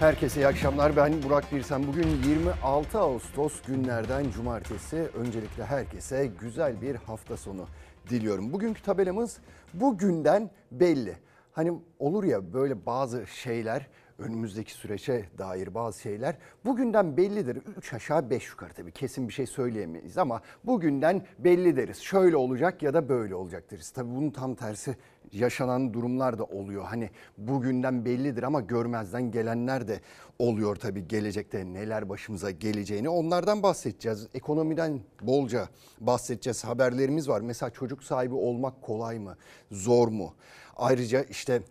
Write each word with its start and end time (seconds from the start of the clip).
Herkese 0.00 0.40
iyi 0.40 0.46
akşamlar. 0.46 0.96
Ben 0.96 1.22
Burak 1.22 1.52
Birsen. 1.52 1.86
Bugün 1.86 2.08
26 2.28 2.98
Ağustos 2.98 3.62
günlerden 3.62 4.30
cumartesi. 4.30 4.96
Öncelikle 4.96 5.64
herkese 5.64 6.30
güzel 6.40 6.82
bir 6.82 6.94
hafta 6.94 7.36
sonu 7.36 7.66
diliyorum. 8.10 8.52
Bugünkü 8.52 8.82
tabelamız 8.82 9.38
bugünden 9.74 10.50
belli. 10.72 11.16
Hani 11.52 11.72
olur 11.98 12.24
ya 12.24 12.52
böyle 12.52 12.86
bazı 12.86 13.26
şeyler 13.26 13.86
önümüzdeki 14.20 14.72
süreçe 14.72 15.24
dair 15.38 15.74
bazı 15.74 16.00
şeyler 16.00 16.36
bugünden 16.64 17.16
bellidir. 17.16 17.58
Üç 17.78 17.92
aşağı 17.92 18.30
beş 18.30 18.48
yukarı 18.48 18.72
tabii 18.74 18.92
kesin 18.92 19.28
bir 19.28 19.32
şey 19.32 19.46
söyleyemeyiz 19.46 20.18
ama 20.18 20.40
bugünden 20.64 21.22
belli 21.38 21.76
deriz. 21.76 21.98
Şöyle 21.98 22.36
olacak 22.36 22.82
ya 22.82 22.94
da 22.94 23.08
böyle 23.08 23.34
olacak 23.34 23.70
deriz. 23.70 23.90
Tabii 23.90 24.10
bunun 24.10 24.30
tam 24.30 24.54
tersi 24.54 24.96
yaşanan 25.32 25.94
durumlar 25.94 26.38
da 26.38 26.44
oluyor. 26.44 26.84
Hani 26.84 27.10
bugünden 27.38 28.04
bellidir 28.04 28.42
ama 28.42 28.60
görmezden 28.60 29.30
gelenler 29.30 29.88
de 29.88 30.00
oluyor 30.38 30.76
tabii 30.76 31.08
gelecekte 31.08 31.72
neler 31.72 32.08
başımıza 32.08 32.50
geleceğini. 32.50 33.08
Onlardan 33.08 33.62
bahsedeceğiz. 33.62 34.28
Ekonomiden 34.34 35.00
bolca 35.22 35.68
bahsedeceğiz. 36.00 36.64
Haberlerimiz 36.64 37.28
var. 37.28 37.40
Mesela 37.40 37.70
çocuk 37.70 38.04
sahibi 38.04 38.34
olmak 38.34 38.82
kolay 38.82 39.18
mı? 39.18 39.36
Zor 39.70 40.08
mu? 40.08 40.34
Ayrıca 40.76 41.22
işte 41.22 41.62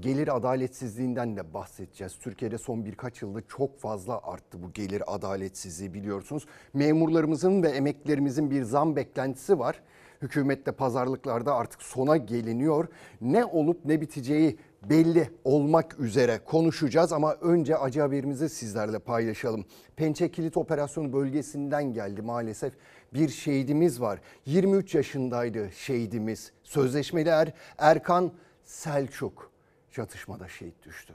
gelir 0.00 0.36
adaletsizliğinden 0.36 1.36
de 1.36 1.54
bahsedeceğiz. 1.54 2.18
Türkiye'de 2.18 2.58
son 2.58 2.84
birkaç 2.84 3.22
yılda 3.22 3.40
çok 3.48 3.80
fazla 3.80 4.20
arttı 4.22 4.62
bu 4.62 4.72
gelir 4.72 5.02
adaletsizliği 5.06 5.94
biliyorsunuz. 5.94 6.46
Memurlarımızın 6.74 7.62
ve 7.62 7.68
emeklerimizin 7.68 8.50
bir 8.50 8.62
zam 8.62 8.96
beklentisi 8.96 9.58
var. 9.58 9.82
Hükümette 10.22 10.72
pazarlıklarda 10.72 11.54
artık 11.54 11.82
sona 11.82 12.16
geliniyor. 12.16 12.88
Ne 13.20 13.44
olup 13.44 13.84
ne 13.84 14.00
biteceği 14.00 14.58
belli 14.90 15.30
olmak 15.44 16.00
üzere 16.00 16.40
konuşacağız 16.44 17.12
ama 17.12 17.34
önce 17.34 17.76
acı 17.76 18.00
haberimizi 18.00 18.48
sizlerle 18.48 18.98
paylaşalım. 18.98 19.64
Pençe 19.96 20.30
Kilit 20.30 20.56
Operasyonu 20.56 21.12
bölgesinden 21.12 21.92
geldi 21.92 22.22
maalesef 22.22 22.72
bir 23.14 23.28
şehidimiz 23.28 24.00
var. 24.00 24.20
23 24.46 24.94
yaşındaydı 24.94 25.70
şehidimiz. 25.72 26.52
Sözleşmeli 26.62 27.28
er 27.28 27.52
Erkan 27.78 28.32
Selçuk 28.64 29.53
çatışmada 29.94 30.48
şehit 30.48 30.84
düştü. 30.84 31.14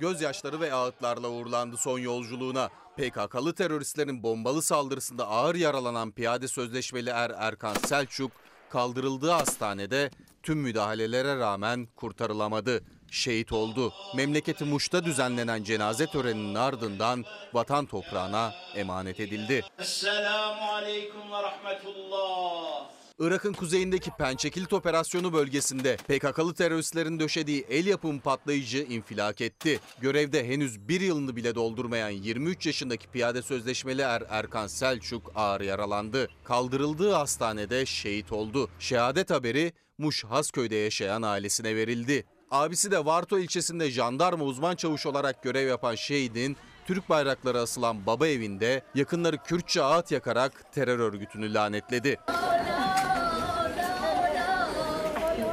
Gözyaşları 0.00 0.60
ve 0.60 0.72
ağıtlarla 0.72 1.28
uğurlandı 1.28 1.76
son 1.76 1.98
yolculuğuna. 1.98 2.70
PKK'lı 2.96 3.54
teröristlerin 3.54 4.22
bombalı 4.22 4.62
saldırısında 4.62 5.28
ağır 5.28 5.54
yaralanan 5.54 6.12
piyade 6.12 6.48
sözleşmeli 6.48 7.10
er 7.10 7.32
Erkan 7.36 7.74
Selçuk 7.74 8.32
kaldırıldığı 8.70 9.30
hastanede 9.30 10.10
tüm 10.42 10.58
müdahalelere 10.58 11.36
rağmen 11.36 11.88
kurtarılamadı. 11.96 12.84
Şehit 13.10 13.52
oldu. 13.52 13.92
Memleketi 14.16 14.64
Muş'ta 14.64 15.04
düzenlenen 15.04 15.62
cenaze 15.62 16.06
töreninin 16.06 16.54
ardından 16.54 17.24
vatan 17.52 17.86
toprağına 17.86 18.54
emanet 18.74 19.20
edildi. 19.20 19.64
Esselamu 19.78 20.62
Aleyküm 20.62 21.32
ve 21.32 21.42
Rahmetullah. 21.42 22.96
Irak'ın 23.18 23.52
kuzeyindeki 23.52 24.10
Pençekilit 24.10 24.72
operasyonu 24.72 25.32
bölgesinde 25.32 25.96
PKK'lı 25.96 26.54
teröristlerin 26.54 27.20
döşediği 27.20 27.66
el 27.70 27.86
yapım 27.86 28.18
patlayıcı 28.18 28.78
infilak 28.78 29.40
etti. 29.40 29.80
Görevde 30.00 30.48
henüz 30.48 30.88
bir 30.88 31.00
yılını 31.00 31.36
bile 31.36 31.54
doldurmayan 31.54 32.10
23 32.10 32.66
yaşındaki 32.66 33.08
piyade 33.08 33.42
sözleşmeli 33.42 34.02
er 34.02 34.22
Erkan 34.28 34.66
Selçuk 34.66 35.32
ağır 35.34 35.60
yaralandı. 35.60 36.28
Kaldırıldığı 36.44 37.12
hastanede 37.12 37.86
şehit 37.86 38.32
oldu. 38.32 38.70
Şehadet 38.78 39.30
haberi 39.30 39.72
Muş 39.98 40.24
Hasköy'de 40.24 40.76
yaşayan 40.76 41.22
ailesine 41.22 41.76
verildi. 41.76 42.24
Abisi 42.50 42.90
de 42.90 43.04
Varto 43.04 43.38
ilçesinde 43.38 43.90
jandarma 43.90 44.44
uzman 44.44 44.76
çavuş 44.76 45.06
olarak 45.06 45.42
görev 45.42 45.68
yapan 45.68 45.94
şehidin 45.94 46.56
Türk 46.86 47.08
bayrakları 47.08 47.60
asılan 47.60 48.06
baba 48.06 48.26
evinde 48.26 48.82
yakınları 48.94 49.38
Kürtçe 49.38 49.82
ağıt 49.82 50.10
yakarak 50.10 50.72
terör 50.72 50.98
örgütünü 50.98 51.54
lanetledi. 51.54 52.20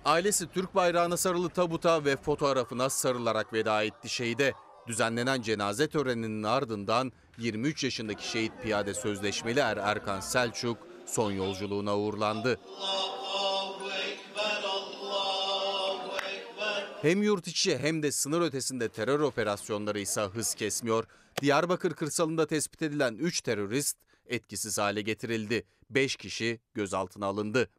Ailesi 0.06 0.48
Türk 0.48 0.76
bayrağına 0.76 1.18
sarılı 1.18 1.50
tabuta 1.50 2.06
ve 2.06 2.18
fotoğrafına 2.18 2.90
sarılarak 2.90 3.54
veda 3.54 3.84
etti 3.84 4.10
şehide. 4.10 4.54
Düzenlenen 4.88 5.42
cenaze 5.42 5.88
töreninin 5.88 6.44
ardından 6.44 7.12
23 7.38 7.84
yaşındaki 7.84 8.28
şehit 8.28 8.52
piyade 8.62 8.94
sözleşmeli 8.94 9.60
er 9.60 9.78
Erkan 9.78 10.20
Selçuk 10.20 10.78
son 11.06 11.32
yolculuğuna 11.32 11.98
uğurlandı. 11.98 12.60
Hem 17.04 17.24
yurt 17.24 17.48
içi 17.48 17.78
hem 17.78 18.04
de 18.04 18.12
sınır 18.12 18.42
ötesinde 18.42 18.90
terör 18.90 19.20
operasyonları 19.20 20.00
ise 20.00 20.22
hız 20.22 20.56
kesmiyor. 20.56 21.08
Diyarbakır 21.42 21.94
kırsalında 21.94 22.48
tespit 22.48 22.82
edilen 22.82 23.16
3 23.16 23.42
terörist 23.42 23.98
etkisiz 24.26 24.78
hale 24.78 25.02
getirildi. 25.02 25.64
5 25.90 26.16
kişi 26.16 26.60
gözaltına 26.74 27.26
alındı. 27.26 27.70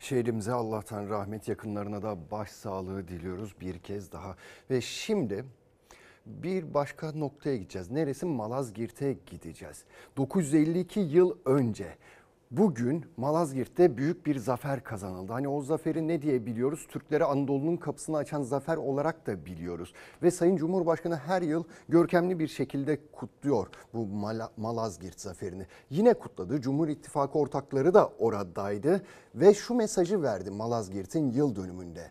Şehrimize 0.00 0.52
Allah'tan 0.52 1.08
rahmet 1.08 1.48
yakınlarına 1.48 2.02
da 2.02 2.30
başsağlığı 2.30 3.08
diliyoruz 3.08 3.60
bir 3.60 3.78
kez 3.78 4.12
daha. 4.12 4.36
Ve 4.70 4.80
şimdi 4.80 5.44
bir 6.26 6.74
başka 6.74 7.12
noktaya 7.12 7.56
gideceğiz. 7.56 7.90
Neresi? 7.90 8.26
Malazgirt'e 8.26 9.16
gideceğiz. 9.26 9.84
952 10.16 11.00
yıl 11.00 11.38
önce 11.44 11.96
Bugün 12.50 13.06
Malazgirt'te 13.16 13.96
büyük 13.96 14.26
bir 14.26 14.38
zafer 14.38 14.84
kazanıldı. 14.84 15.32
Hani 15.32 15.48
o 15.48 15.62
zaferi 15.62 16.08
ne 16.08 16.22
diye 16.22 16.46
biliyoruz? 16.46 16.86
Türklere 16.88 17.24
Anadolu'nun 17.24 17.76
kapısını 17.76 18.16
açan 18.16 18.42
zafer 18.42 18.76
olarak 18.76 19.26
da 19.26 19.46
biliyoruz. 19.46 19.92
Ve 20.22 20.30
Sayın 20.30 20.56
Cumhurbaşkanı 20.56 21.16
her 21.16 21.42
yıl 21.42 21.64
görkemli 21.88 22.38
bir 22.38 22.48
şekilde 22.48 23.10
kutluyor 23.12 23.66
bu 23.94 24.06
Mal 24.06 24.40
Malazgirt 24.56 25.20
zaferini. 25.20 25.66
Yine 25.90 26.14
kutladı. 26.14 26.60
Cumhur 26.60 26.88
İttifakı 26.88 27.38
ortakları 27.38 27.94
da 27.94 28.08
oradaydı 28.08 29.02
ve 29.34 29.54
şu 29.54 29.74
mesajı 29.74 30.22
verdi 30.22 30.50
Malazgirt'in 30.50 31.30
yıl 31.30 31.56
dönümünde. 31.56 32.10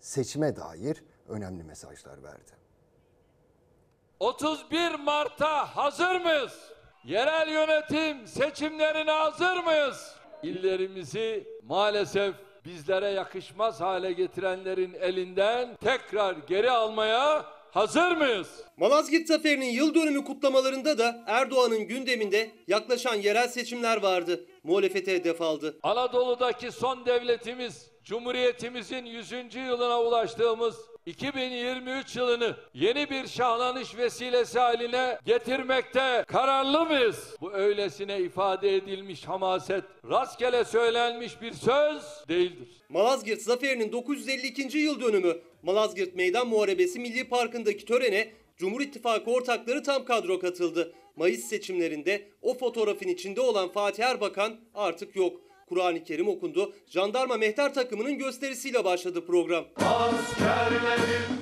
Seçime 0.00 0.56
dair 0.56 1.04
önemli 1.28 1.64
mesajlar 1.64 2.22
verdi. 2.22 2.50
31 4.20 4.94
Mart'a 4.94 5.76
hazır 5.76 6.20
mıyız? 6.20 6.79
Yerel 7.04 7.48
yönetim 7.48 8.26
seçimlerine 8.26 9.10
hazır 9.10 9.56
mıyız? 9.56 10.14
İllerimizi 10.42 11.48
maalesef 11.62 12.34
bizlere 12.64 13.08
yakışmaz 13.10 13.80
hale 13.80 14.12
getirenlerin 14.12 14.94
elinden 15.00 15.76
tekrar 15.84 16.36
geri 16.48 16.70
almaya 16.70 17.44
hazır 17.70 18.16
mıyız? 18.16 18.48
Malazgirt 18.76 19.28
Zaferi'nin 19.28 19.70
yıl 19.70 19.94
dönümü 19.94 20.24
kutlamalarında 20.24 20.98
da 20.98 21.24
Erdoğan'ın 21.26 21.88
gündeminde 21.88 22.50
yaklaşan 22.68 23.14
yerel 23.14 23.48
seçimler 23.48 24.02
vardı. 24.02 24.44
Muhalefete 24.62 25.14
hedef 25.14 25.42
aldı. 25.42 25.78
Anadolu'daki 25.82 26.72
son 26.72 27.06
devletimiz, 27.06 27.90
Cumhuriyetimizin 28.04 29.04
100. 29.04 29.32
yılına 29.54 30.00
ulaştığımız 30.00 30.76
2023 31.06 32.16
yılını 32.16 32.56
yeni 32.74 33.10
bir 33.10 33.26
şahlanış 33.26 33.96
vesilesi 33.96 34.58
haline 34.58 35.18
getirmekte 35.24 36.24
kararlı 36.28 36.86
mıyız? 36.86 37.36
Bu 37.40 37.52
öylesine 37.52 38.20
ifade 38.20 38.76
edilmiş 38.76 39.24
hamaset 39.24 39.84
rastgele 40.10 40.64
söylenmiş 40.64 41.42
bir 41.42 41.52
söz 41.52 42.02
değildir. 42.28 42.68
Malazgirt 42.88 43.42
Zaferi'nin 43.42 43.92
952. 43.92 44.78
yıl 44.78 45.00
dönümü 45.00 45.36
Malazgirt 45.62 46.14
Meydan 46.14 46.48
Muharebesi 46.48 46.98
Milli 46.98 47.28
Parkı'ndaki 47.28 47.84
törene 47.84 48.32
Cumhur 48.56 48.80
İttifakı 48.80 49.30
ortakları 49.30 49.82
tam 49.82 50.04
kadro 50.04 50.38
katıldı. 50.38 50.94
Mayıs 51.16 51.44
seçimlerinde 51.44 52.28
o 52.42 52.54
fotoğrafın 52.54 53.08
içinde 53.08 53.40
olan 53.40 53.68
Fatih 53.68 54.04
Erbakan 54.04 54.56
artık 54.74 55.16
yok. 55.16 55.49
Kur'an-ı 55.70 56.04
Kerim 56.04 56.28
okundu. 56.28 56.72
Jandarma 56.86 57.36
mehter 57.36 57.74
takımının 57.74 58.18
gösterisiyle 58.18 58.84
başladı 58.84 59.26
program. 59.26 59.64
Askerlerim 59.76 61.40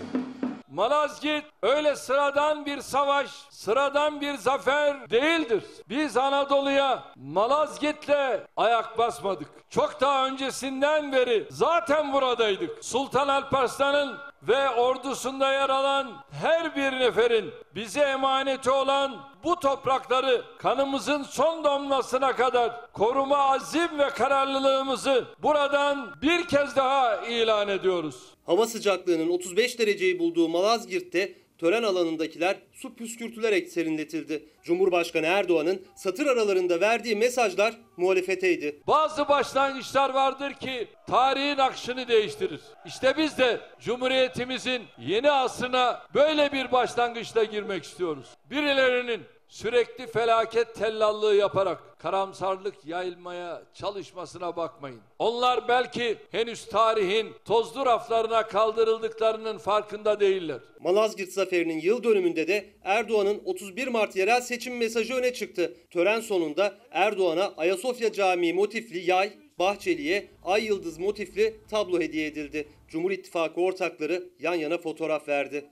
Malazgirt 0.78 1.44
öyle 1.62 1.96
sıradan 1.96 2.66
bir 2.66 2.80
savaş, 2.80 3.30
sıradan 3.50 4.20
bir 4.20 4.34
zafer 4.34 5.10
değildir. 5.10 5.64
Biz 5.88 6.16
Anadolu'ya 6.16 7.04
Malazgirt'le 7.16 8.40
ayak 8.56 8.98
basmadık. 8.98 9.48
Çok 9.70 10.00
daha 10.00 10.26
öncesinden 10.26 11.12
beri 11.12 11.46
zaten 11.50 12.12
buradaydık. 12.12 12.84
Sultan 12.84 13.28
Alparslan'ın 13.28 14.19
ve 14.42 14.70
ordusunda 14.70 15.52
yer 15.52 15.69
alan 15.69 16.12
her 16.30 16.76
bir 16.76 16.92
neferin 16.92 17.50
bize 17.75 18.00
emaneti 18.00 18.70
olan 18.70 19.27
bu 19.44 19.61
toprakları 19.61 20.44
kanımızın 20.58 21.23
son 21.23 21.64
damlasına 21.64 22.37
kadar 22.37 22.93
koruma 22.93 23.37
azim 23.37 23.99
ve 23.99 24.08
kararlılığımızı 24.08 25.25
buradan 25.43 26.14
bir 26.23 26.46
kez 26.46 26.76
daha 26.76 27.26
ilan 27.26 27.69
ediyoruz. 27.69 28.17
Hava 28.46 28.67
sıcaklığının 28.67 29.29
35 29.31 29.79
dereceyi 29.79 30.19
bulduğu 30.19 30.49
Malazgirt'te 30.49 31.35
tören 31.58 31.82
alanındakiler 31.82 32.56
su 32.72 32.94
püskürtülerek 32.94 33.69
serinletildi. 33.69 34.49
Cumhurbaşkanı 34.62 35.26
Erdoğan'ın 35.26 35.82
satır 35.96 36.26
aralarında 36.26 36.81
verdiği 36.81 37.16
mesajlar 37.16 37.75
muhalefeteydi. 37.96 38.82
Bazı 38.87 39.28
başlangıçlar 39.28 40.10
vardır 40.10 40.52
ki 40.52 40.88
tarihin 41.06 41.58
akışını 41.58 42.08
değiştirir. 42.08 42.60
İşte 42.87 43.14
biz 43.16 43.38
de 43.38 43.60
Cumhuriyetimizin 43.81 44.82
yeni 44.99 45.31
asrına 45.31 46.02
böyle 46.14 46.52
bir 46.52 46.72
başlangıçla 46.72 47.44
girmek 47.44 47.84
istiyoruz. 47.84 48.26
Birilerinin 48.50 49.22
sürekli 49.49 50.06
felaket 50.06 50.75
tellallığı 50.75 51.35
yaparak 51.35 51.99
karamsarlık 51.99 52.75
yayılmaya 52.87 53.62
çalışmasına 53.75 54.56
bakmayın. 54.56 55.00
Onlar 55.19 55.69
belki 55.69 56.17
henüz 56.31 56.67
tarihin 56.67 57.33
tozlu 57.45 57.87
raflarına 57.87 58.47
kaldırıldıklarının 58.47 59.59
farkında 59.59 60.21
değiller. 60.21 60.61
Malazgirt 60.81 61.33
Zaferi'nin 61.33 61.81
yıl 61.81 62.05
dönümünde 62.05 62.49
de 62.49 62.67
Erdoğan'ın 62.85 63.43
31 63.45 63.89
Mart 63.89 64.17
yerel 64.17 64.41
seçim 64.41 64.77
mesajı 64.77 65.15
öne 65.15 65.33
çıktı. 65.33 65.75
Tören 65.91 66.21
sonunda 66.21 66.75
Erdoğan'a 66.91 67.53
Ayasofya 67.56 68.12
Camii 68.12 68.53
motifli 68.53 69.11
yay, 69.11 69.33
Bahçeli'ye 69.59 70.31
ay 70.45 70.65
yıldız 70.65 70.99
motifli 70.99 71.61
tablo 71.71 72.00
hediye 72.00 72.27
edildi. 72.27 72.69
Cumhur 72.89 73.11
İttifakı 73.11 73.61
ortakları 73.61 74.25
yan 74.41 74.55
yana 74.55 74.79
fotoğraf 74.79 75.29
verdi. 75.29 75.71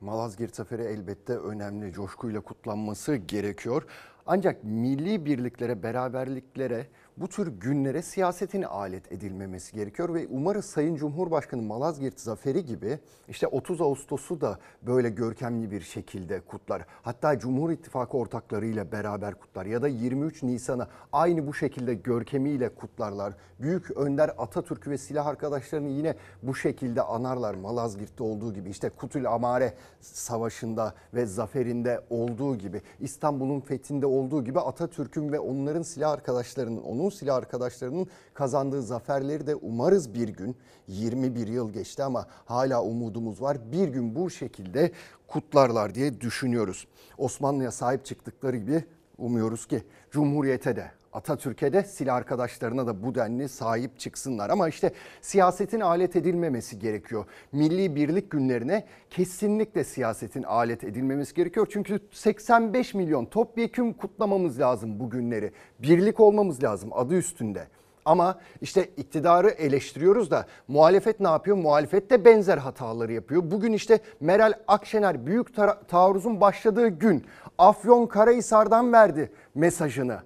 Malazgirt 0.00 0.56
Zaferi 0.56 0.82
elbette 0.82 1.36
önemli, 1.36 1.92
coşkuyla 1.92 2.40
kutlanması 2.40 3.16
gerekiyor. 3.16 3.82
Ancak 4.26 4.64
milli 4.64 5.24
birliklere, 5.24 5.82
beraberliklere, 5.82 6.86
bu 7.20 7.28
tür 7.28 7.46
günlere 7.46 8.02
siyasetin 8.02 8.62
alet 8.62 9.12
edilmemesi 9.12 9.76
gerekiyor 9.76 10.14
ve 10.14 10.26
umarız 10.30 10.64
Sayın 10.64 10.96
Cumhurbaşkanı 10.96 11.62
Malazgirt 11.62 12.20
Zaferi 12.20 12.64
gibi 12.64 12.98
işte 13.28 13.46
30 13.46 13.80
Ağustos'u 13.80 14.40
da 14.40 14.58
böyle 14.82 15.10
görkemli 15.10 15.70
bir 15.70 15.80
şekilde 15.80 16.40
kutlar. 16.40 16.82
Hatta 17.02 17.38
Cumhur 17.38 17.70
İttifakı 17.70 18.16
ortaklarıyla 18.16 18.92
beraber 18.92 19.34
kutlar 19.34 19.66
ya 19.66 19.82
da 19.82 19.88
23 19.88 20.42
Nisan'ı 20.42 20.86
aynı 21.12 21.46
bu 21.46 21.54
şekilde 21.54 21.94
görkemiyle 21.94 22.68
kutlarlar. 22.68 23.34
Büyük 23.60 23.90
Önder 23.90 24.30
Atatürk 24.38 24.88
ve 24.88 24.98
silah 24.98 25.26
arkadaşlarını 25.26 25.88
yine 25.88 26.14
bu 26.42 26.54
şekilde 26.54 27.02
anarlar 27.02 27.54
Malazgirt'te 27.54 28.22
olduğu 28.22 28.54
gibi. 28.54 28.70
işte 28.70 28.90
Kutul 28.90 29.24
Amare 29.24 29.74
Savaşı'nda 30.00 30.94
ve 31.14 31.26
zaferinde 31.26 32.00
olduğu 32.10 32.56
gibi 32.56 32.82
İstanbul'un 33.00 33.60
fethinde 33.60 34.06
olduğu 34.06 34.44
gibi 34.44 34.60
Atatürk'ün 34.60 35.32
ve 35.32 35.40
onların 35.40 35.82
silah 35.82 36.10
arkadaşlarının, 36.10 36.82
onun 36.82 37.07
silah 37.10 37.36
arkadaşlarının 37.36 38.06
kazandığı 38.34 38.82
zaferleri 38.82 39.46
de 39.46 39.54
umarız 39.54 40.14
bir 40.14 40.28
gün 40.28 40.56
21 40.88 41.46
yıl 41.46 41.72
geçti 41.72 42.02
ama 42.02 42.26
hala 42.44 42.82
umudumuz 42.82 43.42
var. 43.42 43.72
Bir 43.72 43.88
gün 43.88 44.14
bu 44.14 44.30
şekilde 44.30 44.92
kutlarlar 45.26 45.94
diye 45.94 46.20
düşünüyoruz. 46.20 46.86
Osmanlı'ya 47.18 47.70
sahip 47.70 48.04
çıktıkları 48.04 48.56
gibi 48.56 48.84
umuyoruz 49.18 49.66
ki 49.66 49.82
Cumhuriyete 50.10 50.76
de 50.76 50.97
Atatürk'e 51.12 51.72
de 51.72 51.82
silah 51.82 52.14
arkadaşlarına 52.14 52.86
da 52.86 53.02
bu 53.02 53.14
denli 53.14 53.48
sahip 53.48 53.98
çıksınlar. 53.98 54.50
Ama 54.50 54.68
işte 54.68 54.92
siyasetin 55.20 55.80
alet 55.80 56.16
edilmemesi 56.16 56.78
gerekiyor. 56.78 57.24
Milli 57.52 57.96
birlik 57.96 58.30
günlerine 58.30 58.84
kesinlikle 59.10 59.84
siyasetin 59.84 60.42
alet 60.42 60.84
edilmemesi 60.84 61.34
gerekiyor. 61.34 61.66
Çünkü 61.70 62.00
85 62.12 62.94
milyon 62.94 63.24
topyekun 63.24 63.92
kutlamamız 63.92 64.60
lazım 64.60 65.00
bu 65.00 65.10
günleri. 65.10 65.52
Birlik 65.78 66.20
olmamız 66.20 66.62
lazım 66.62 66.90
adı 66.92 67.14
üstünde. 67.14 67.66
Ama 68.04 68.38
işte 68.60 68.84
iktidarı 68.96 69.48
eleştiriyoruz 69.50 70.30
da 70.30 70.46
muhalefet 70.68 71.20
ne 71.20 71.28
yapıyor? 71.28 71.56
Muhalefet 71.56 72.10
de 72.10 72.24
benzer 72.24 72.58
hataları 72.58 73.12
yapıyor. 73.12 73.42
Bugün 73.50 73.72
işte 73.72 73.98
Meral 74.20 74.52
Akşener 74.68 75.26
büyük 75.26 75.56
ta- 75.56 75.80
taarruzun 75.82 76.40
başladığı 76.40 76.88
gün 76.88 77.24
Afyon 77.58 78.06
Karahisar'dan 78.06 78.92
verdi 78.92 79.32
mesajını 79.54 80.18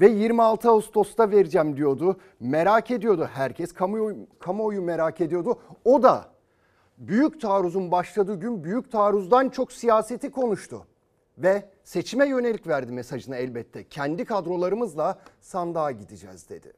ve 0.00 0.08
26 0.08 0.70
Ağustos'ta 0.70 1.30
vereceğim 1.30 1.76
diyordu. 1.76 2.20
Merak 2.40 2.90
ediyordu 2.90 3.30
herkes. 3.34 3.72
Kamuoyu, 3.72 4.26
kamuoyu 4.38 4.82
merak 4.82 5.20
ediyordu. 5.20 5.58
O 5.84 6.02
da 6.02 6.24
büyük 6.98 7.40
taarruzun 7.40 7.90
başladığı 7.90 8.40
gün 8.40 8.64
büyük 8.64 8.92
taarruzdan 8.92 9.48
çok 9.48 9.72
siyaseti 9.72 10.30
konuştu. 10.30 10.86
Ve 11.38 11.68
seçime 11.84 12.28
yönelik 12.28 12.66
verdi 12.66 12.92
mesajını 12.92 13.36
elbette. 13.36 13.88
Kendi 13.88 14.24
kadrolarımızla 14.24 15.18
sandığa 15.40 15.90
gideceğiz 15.90 16.48
dedi. 16.48 16.72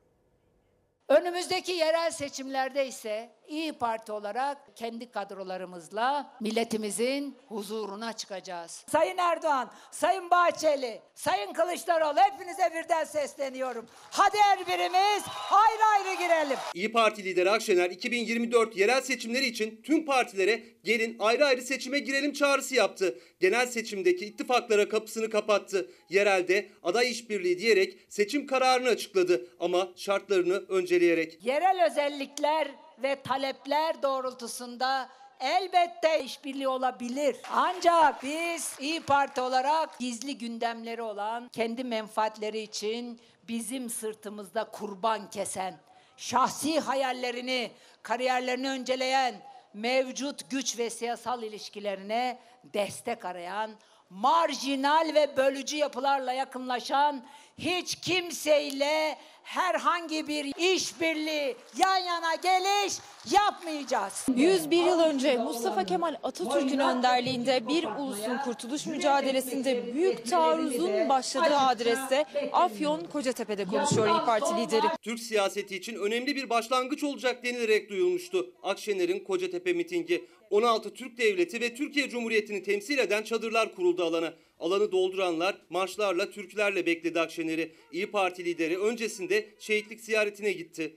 Önümüzdeki 1.08 1.72
yerel 1.72 2.10
seçimlerde 2.10 2.86
ise 2.86 3.30
İyi 3.52 3.72
Parti 3.72 4.12
olarak 4.12 4.76
kendi 4.76 5.10
kadrolarımızla 5.10 6.36
milletimizin 6.40 7.38
huzuruna 7.48 8.12
çıkacağız. 8.12 8.84
Sayın 8.88 9.18
Erdoğan, 9.18 9.70
Sayın 9.90 10.30
Bahçeli, 10.30 11.00
Sayın 11.14 11.52
Kılıçdaroğlu 11.52 12.20
hepinize 12.20 12.70
birden 12.74 13.04
sesleniyorum. 13.04 13.86
Hadi 14.10 14.36
her 14.38 14.58
birimiz 14.66 15.22
ayrı 15.50 15.84
ayrı 15.84 16.18
girelim. 16.22 16.56
İyi 16.74 16.92
Parti 16.92 17.24
lideri 17.24 17.50
Akşener 17.50 17.90
2024 17.90 18.76
yerel 18.76 19.00
seçimleri 19.00 19.46
için 19.46 19.80
tüm 19.82 20.06
partilere 20.06 20.62
gelin 20.84 21.16
ayrı 21.18 21.46
ayrı 21.46 21.62
seçime 21.62 21.98
girelim 21.98 22.32
çağrısı 22.32 22.74
yaptı. 22.74 23.18
Genel 23.40 23.66
seçimdeki 23.66 24.26
ittifaklara 24.26 24.88
kapısını 24.88 25.30
kapattı. 25.30 25.90
Yerelde 26.08 26.68
aday 26.82 27.10
işbirliği 27.10 27.58
diyerek 27.58 27.98
seçim 28.08 28.46
kararını 28.46 28.88
açıkladı 28.88 29.46
ama 29.60 29.88
şartlarını 29.96 30.64
önceleyerek. 30.68 31.44
Yerel 31.44 31.86
özellikler 31.86 32.68
ve 33.02 33.22
talepler 33.22 34.02
doğrultusunda 34.02 35.08
elbette 35.40 36.24
işbirliği 36.24 36.68
olabilir. 36.68 37.36
Ancak 37.52 38.22
biz 38.22 38.76
İyi 38.80 39.00
Parti 39.00 39.40
olarak 39.40 39.98
gizli 39.98 40.38
gündemleri 40.38 41.02
olan 41.02 41.48
kendi 41.48 41.84
menfaatleri 41.84 42.60
için 42.60 43.20
bizim 43.48 43.90
sırtımızda 43.90 44.64
kurban 44.64 45.30
kesen, 45.30 45.80
şahsi 46.16 46.80
hayallerini, 46.80 47.70
kariyerlerini 48.02 48.68
önceleyen, 48.68 49.34
mevcut 49.74 50.50
güç 50.50 50.78
ve 50.78 50.90
siyasal 50.90 51.42
ilişkilerine 51.42 52.38
destek 52.64 53.24
arayan, 53.24 53.70
marjinal 54.10 55.10
ve 55.14 55.36
bölücü 55.36 55.76
yapılarla 55.76 56.32
yakınlaşan 56.32 57.24
hiç 57.58 57.94
kimseyle 57.94 59.18
herhangi 59.42 60.28
bir 60.28 60.74
işbirliği, 60.74 61.56
yan 61.78 61.96
yana 61.96 62.34
geliş 62.34 62.94
yapmayacağız. 63.32 64.26
101 64.36 64.76
yıl 64.76 65.00
önce 65.00 65.36
Mustafa 65.36 65.84
Kemal 65.84 66.14
Atatürk'ün 66.22 66.78
önderliğinde 66.78 67.68
bir 67.68 67.84
ulusun 67.84 68.38
kurtuluş 68.44 68.86
mücadelesinde 68.86 69.94
büyük 69.94 70.30
taarruzun 70.30 71.08
başladığı 71.08 71.56
adreste 71.56 72.24
Afyon 72.52 73.04
Kocatepe'de 73.12 73.64
konuşuyor 73.64 74.06
İYİ 74.06 74.26
Parti 74.26 74.56
lideri. 74.56 74.86
Türk 75.02 75.20
siyaseti 75.20 75.76
için 75.76 75.94
önemli 75.96 76.36
bir 76.36 76.50
başlangıç 76.50 77.04
olacak 77.04 77.44
denilerek 77.44 77.90
duyulmuştu. 77.90 78.52
Akşener'in 78.62 79.24
Kocatepe 79.24 79.72
mitingi. 79.72 80.24
16 80.52 80.94
Türk 80.94 81.18
Devleti 81.18 81.60
ve 81.60 81.74
Türkiye 81.74 82.08
Cumhuriyeti'ni 82.08 82.62
temsil 82.62 82.98
eden 82.98 83.22
çadırlar 83.22 83.74
kuruldu 83.74 84.04
alana. 84.04 84.34
Alanı 84.60 84.92
dolduranlar 84.92 85.56
marşlarla, 85.70 86.30
türkülerle 86.30 86.86
bekledi 86.86 87.20
Akşener'i. 87.20 87.72
İyi 87.92 88.10
Parti 88.10 88.44
lideri 88.44 88.78
öncesinde 88.78 89.48
şehitlik 89.58 90.00
ziyaretine 90.00 90.52
gitti. 90.52 90.96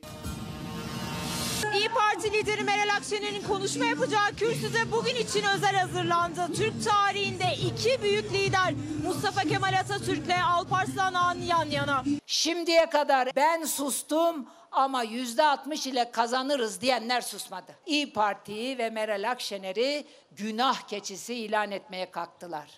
İyi 1.76 1.90
Parti 1.90 2.34
lideri 2.34 2.64
Meral 2.64 2.96
Akşener'in 2.98 3.44
konuşma 3.48 3.86
yapacağı 3.86 4.36
kürsüde 4.38 4.92
bugün 4.92 5.16
için 5.16 5.44
özel 5.56 5.76
hazırlandı. 5.76 6.54
Türk 6.56 6.74
tarihinde 6.86 7.46
iki 7.68 8.02
büyük 8.04 8.34
lider 8.34 8.74
Mustafa 9.06 9.42
Kemal 9.42 9.74
Atatürk'le 9.80 10.44
Alparslan 10.48 11.14
Han 11.14 11.38
yan 11.40 11.66
yana. 11.66 12.04
Şimdiye 12.26 12.90
kadar 12.90 13.30
ben 13.36 13.64
sustum 13.64 14.48
ama 14.76 15.04
yüzde 15.04 15.44
60 15.44 15.88
ile 15.88 16.12
kazanırız 16.12 16.82
diyenler 16.82 17.22
susmadı. 17.22 17.76
İyi 17.86 18.14
Parti'yi 18.14 18.78
ve 18.78 18.90
Meral 18.90 19.32
Akşener'i 19.32 20.06
günah 20.32 20.88
keçisi 20.88 21.36
ilan 21.36 21.72
etmeye 21.72 22.12
kalktılar. 22.12 22.70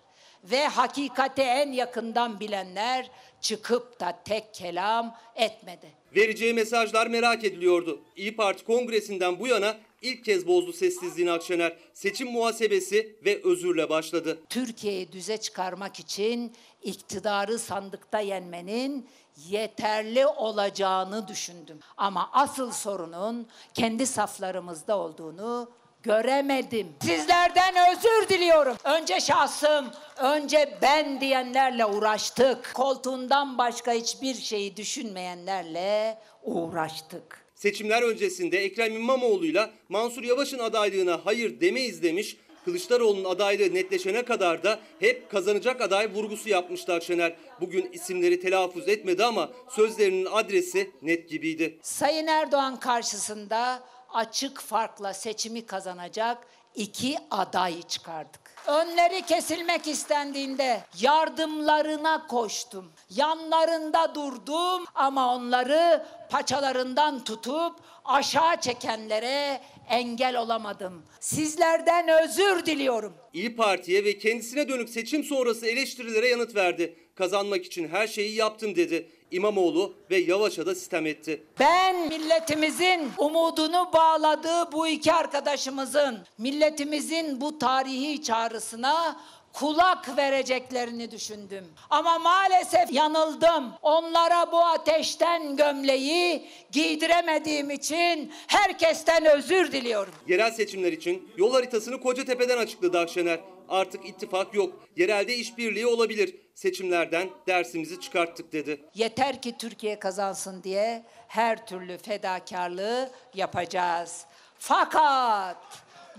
Ve 0.43 0.67
hakikati 0.67 1.41
en 1.41 1.71
yakından 1.71 2.39
bilenler 2.39 3.11
çıkıp 3.41 3.99
da 3.99 4.19
tek 4.25 4.53
kelam 4.53 5.17
etmedi. 5.35 5.87
Vereceği 6.15 6.53
mesajlar 6.53 7.07
merak 7.07 7.43
ediliyordu. 7.43 8.01
İyi 8.15 8.35
Parti 8.35 8.63
kongresinden 8.63 9.39
bu 9.39 9.47
yana 9.47 9.77
ilk 10.01 10.25
kez 10.25 10.47
bozdu 10.47 10.73
sessizliğini 10.73 11.31
Akşener. 11.31 11.77
Seçim 11.93 12.31
muhasebesi 12.31 13.15
ve 13.25 13.41
özürle 13.43 13.89
başladı. 13.89 14.39
Türkiye'yi 14.49 15.11
düze 15.11 15.37
çıkarmak 15.37 15.99
için 15.99 16.53
iktidarı 16.83 17.59
sandıkta 17.59 18.19
yenmenin 18.19 19.07
yeterli 19.49 20.27
olacağını 20.27 21.27
düşündüm. 21.27 21.79
Ama 21.97 22.29
asıl 22.33 22.71
sorunun 22.71 23.47
kendi 23.73 24.07
saflarımızda 24.07 24.97
olduğunu 24.97 25.71
göremedim. 26.03 26.87
Sizlerden 27.01 27.75
özür 27.91 28.29
diliyorum. 28.29 28.77
Önce 28.83 29.19
şahsım, 29.19 29.85
önce 30.17 30.77
ben 30.81 31.21
diyenlerle 31.21 31.85
uğraştık. 31.85 32.71
Koltuğundan 32.73 33.57
başka 33.57 33.91
hiçbir 33.91 34.35
şeyi 34.35 34.77
düşünmeyenlerle 34.77 36.17
uğraştık. 36.43 37.47
Seçimler 37.55 38.01
öncesinde 38.01 38.57
Ekrem 38.57 38.95
İmamoğlu'yla 38.95 39.69
Mansur 39.89 40.23
Yavaş'ın 40.23 40.59
adaylığına 40.59 41.19
hayır 41.23 41.61
demeyiz 41.61 42.03
demiş. 42.03 42.37
Kılıçdaroğlu'nun 42.67 43.29
adaylığı 43.29 43.73
netleşene 43.73 44.25
kadar 44.25 44.63
da 44.63 44.79
hep 44.99 45.31
kazanacak 45.31 45.81
aday 45.81 46.13
vurgusu 46.13 46.49
yapmıştı 46.49 46.93
Akşener. 46.93 47.35
Bugün 47.61 47.89
isimleri 47.93 48.39
telaffuz 48.39 48.87
etmedi 48.87 49.25
ama 49.25 49.49
sözlerinin 49.69 50.27
adresi 50.31 50.91
net 51.01 51.29
gibiydi. 51.29 51.79
Sayın 51.81 52.27
Erdoğan 52.27 52.79
karşısında 52.79 53.79
açık 54.13 54.61
farkla 54.61 55.13
seçimi 55.13 55.65
kazanacak 55.65 56.47
iki 56.75 57.17
aday 57.31 57.81
çıkardık. 57.81 58.41
Önleri 58.67 59.21
kesilmek 59.21 59.87
istendiğinde 59.87 60.81
yardımlarına 61.01 62.27
koştum. 62.27 62.91
Yanlarında 63.09 64.15
durdum 64.15 64.85
ama 64.95 65.35
onları 65.35 66.05
paçalarından 66.29 67.23
tutup 67.23 67.75
aşağı 68.05 68.61
çekenlere 68.61 69.61
engel 69.89 70.37
olamadım. 70.37 71.03
Sizlerden 71.19 72.07
özür 72.23 72.65
diliyorum. 72.65 73.13
İyi 73.33 73.55
Parti'ye 73.55 74.05
ve 74.05 74.17
kendisine 74.17 74.69
dönük 74.69 74.89
seçim 74.89 75.23
sonrası 75.23 75.67
eleştirilere 75.67 76.27
yanıt 76.27 76.55
verdi. 76.55 76.95
Kazanmak 77.15 77.65
için 77.65 77.87
her 77.87 78.07
şeyi 78.07 78.35
yaptım 78.35 78.75
dedi. 78.75 79.09
İmamoğlu 79.31 79.95
ve 80.11 80.17
Yavaş'a 80.17 80.65
da 80.65 80.75
sitem 80.75 81.05
etti. 81.05 81.43
Ben 81.59 82.07
milletimizin 82.07 83.11
umudunu 83.17 83.89
bağladığı 83.93 84.71
bu 84.71 84.87
iki 84.87 85.13
arkadaşımızın 85.13 86.19
milletimizin 86.37 87.41
bu 87.41 87.59
tarihi 87.59 88.23
çağrısına 88.23 89.19
kulak 89.57 90.17
vereceklerini 90.17 91.11
düşündüm. 91.11 91.65
Ama 91.89 92.19
maalesef 92.19 92.91
yanıldım. 92.91 93.73
Onlara 93.81 94.51
bu 94.51 94.59
ateşten 94.65 95.55
gömleği 95.55 96.47
giydiremediğim 96.71 97.69
için 97.69 98.33
herkesten 98.47 99.25
özür 99.25 99.71
diliyorum. 99.71 100.13
Yerel 100.27 100.51
seçimler 100.51 100.91
için 100.91 101.29
yol 101.37 101.53
haritasını 101.53 102.01
Kocatepe'den 102.01 102.57
açıkladı 102.57 102.99
Akşener. 102.99 103.39
Artık 103.69 104.09
ittifak 104.09 104.53
yok. 104.53 104.73
Yerelde 104.95 105.35
işbirliği 105.35 105.87
olabilir. 105.87 106.35
Seçimlerden 106.55 107.29
dersimizi 107.47 107.99
çıkarttık 107.99 108.53
dedi. 108.53 108.81
Yeter 108.95 109.41
ki 109.41 109.57
Türkiye 109.57 109.99
kazansın 109.99 110.63
diye 110.63 111.03
her 111.27 111.65
türlü 111.67 111.97
fedakarlığı 111.97 113.09
yapacağız. 113.33 114.25
Fakat 114.59 115.57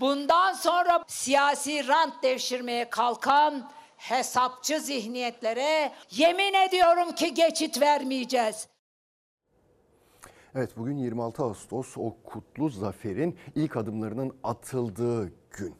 bundan 0.01 0.53
sonra 0.53 1.03
siyasi 1.07 1.87
rant 1.87 2.23
devşirmeye 2.23 2.89
kalkan 2.89 3.71
hesapçı 3.97 4.79
zihniyetlere 4.79 5.91
yemin 6.11 6.53
ediyorum 6.53 7.11
ki 7.11 7.33
geçit 7.33 7.81
vermeyeceğiz. 7.81 8.67
Evet 10.55 10.77
bugün 10.77 10.97
26 10.97 11.43
Ağustos 11.43 11.97
o 11.97 12.15
kutlu 12.23 12.69
zaferin 12.69 13.37
ilk 13.55 13.77
adımlarının 13.77 14.37
atıldığı 14.43 15.33
gün. 15.51 15.75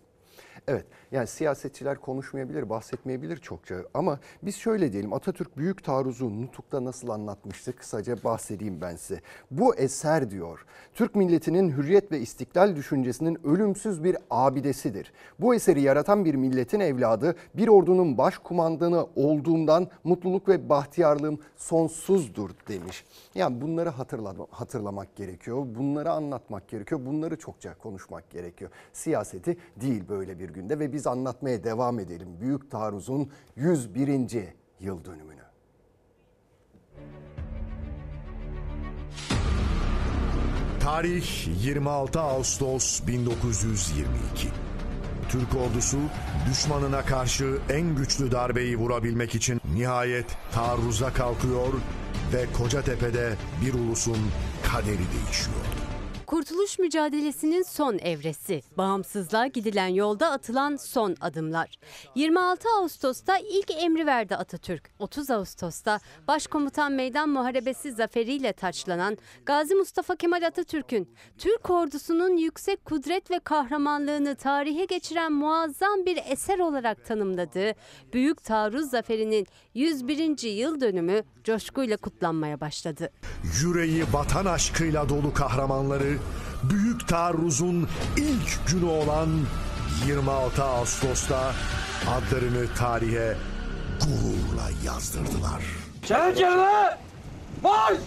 Evet 0.69 0.85
yani 1.11 1.27
siyasetçiler 1.27 1.97
konuşmayabilir, 1.97 2.69
bahsetmeyebilir 2.69 3.38
çokça 3.38 3.75
ama 3.93 4.19
biz 4.43 4.55
şöyle 4.55 4.93
diyelim 4.93 5.13
Atatürk 5.13 5.57
Büyük 5.57 5.83
Taarruz'u 5.83 6.41
Nutuk'ta 6.41 6.83
nasıl 6.83 7.09
anlatmıştı 7.09 7.75
kısaca 7.75 8.23
bahsedeyim 8.23 8.81
ben 8.81 8.95
size. 8.95 9.21
Bu 9.51 9.75
eser 9.75 10.31
diyor 10.31 10.65
Türk 10.93 11.15
milletinin 11.15 11.71
hürriyet 11.71 12.11
ve 12.11 12.19
istiklal 12.19 12.75
düşüncesinin 12.75 13.47
ölümsüz 13.47 14.03
bir 14.03 14.17
abidesidir. 14.29 15.13
Bu 15.39 15.55
eseri 15.55 15.81
yaratan 15.81 16.25
bir 16.25 16.35
milletin 16.35 16.79
evladı 16.79 17.35
bir 17.53 17.67
ordunun 17.67 18.17
başkumandanı 18.17 19.07
olduğumdan 19.15 19.88
mutluluk 20.03 20.49
ve 20.49 20.69
bahtiyarlığım 20.69 21.39
sonsuzdur 21.55 22.49
demiş. 22.67 23.05
Yani 23.35 23.61
bunları 23.61 23.89
hatırlama, 23.89 24.47
hatırlamak 24.49 25.15
gerekiyor, 25.15 25.65
bunları 25.75 26.11
anlatmak 26.11 26.67
gerekiyor, 26.67 27.01
bunları 27.05 27.38
çokça 27.38 27.77
konuşmak 27.77 28.29
gerekiyor. 28.29 28.71
Siyaseti 28.93 29.57
değil 29.81 30.03
böyle 30.09 30.39
bir 30.39 30.59
günde 30.60 30.80
ve 30.80 30.94
biz 30.94 31.08
anlatmaya 31.08 31.63
devam 31.63 32.00
edelim 32.00 32.28
Büyük 32.42 32.72
Taarruz'un 32.72 33.32
101. 33.56 34.10
yıl 34.80 35.06
dönümünü. 35.06 35.42
Tarih 40.80 41.63
26 41.63 42.20
Ağustos 42.20 43.08
1922. 43.08 44.48
Türk 45.30 45.56
ordusu 45.56 45.98
düşmanına 46.50 47.01
karşı 47.01 47.58
en 47.70 47.96
güçlü 47.96 48.32
darbeyi 48.32 48.78
vurabilmek 48.78 49.36
için 49.36 49.62
nihayet 49.75 50.38
taarruza 50.51 51.13
kalkıyor 51.13 51.74
ve 52.34 52.46
Kocatepe'de 52.58 53.34
bir 53.66 53.74
ulusun 53.74 54.18
kaderi 54.63 54.86
değişiyor. 54.86 55.78
Kurtuluş 56.29 56.79
mücadelesinin 56.79 57.63
son 57.63 57.98
evresi, 57.98 58.62
bağımsızlığa 58.77 59.48
gidilen 59.48 59.88
yolda 59.88 60.31
atılan 60.31 60.75
son 60.75 61.15
adımlar. 61.21 61.79
26 62.15 62.67
Ağustos'ta 62.79 63.38
ilk 63.38 63.71
emri 63.71 64.05
verdi 64.05 64.36
Atatürk. 64.36 64.91
30 65.00 65.31
Ağustos'ta 65.31 66.00
Başkomutan 66.27 66.91
Meydan 66.91 67.29
Muharebesi 67.29 67.91
zaferiyle 67.91 68.53
taçlanan 68.53 69.17
Gazi 69.45 69.75
Mustafa 69.75 70.15
Kemal 70.15 70.48
Atatürk'ün 70.48 71.09
Türk 71.38 71.69
ordusunun 71.69 72.38
yüksek 72.38 72.86
kudret 72.86 73.31
ve 73.31 73.39
kahramanlığını 73.39 74.36
tarihe 74.36 74.86
geçiren 74.86 75.33
muazzam 75.33 76.05
bir 76.05 76.19
eser 76.25 76.59
olarak 76.59 77.05
tanımladığı 77.05 77.71
Büyük 78.13 78.43
Taarruz 78.43 78.89
Zaferi'nin 78.89 79.48
101. 79.74 80.50
yıl 80.50 80.81
dönümü 80.81 81.24
coşkuyla 81.43 81.98
kutlanmaya 81.98 82.59
başladı. 82.62 83.09
Yüreği 83.62 84.03
vatan 84.13 84.45
aşkıyla 84.45 85.09
dolu 85.09 85.33
kahramanları 85.33 86.18
Büyük 86.63 87.07
Taarruz'un 87.07 87.88
ilk 88.17 88.67
günü 88.67 88.85
olan 88.85 89.29
26 90.07 90.63
Ağustos'ta 90.63 91.53
adlarını 92.09 92.73
tarihe 92.77 93.38
gururla 93.99 94.69
yazdırdılar. 94.85 95.63
Çerçeve! 96.05 96.97
Marş! 97.63 97.97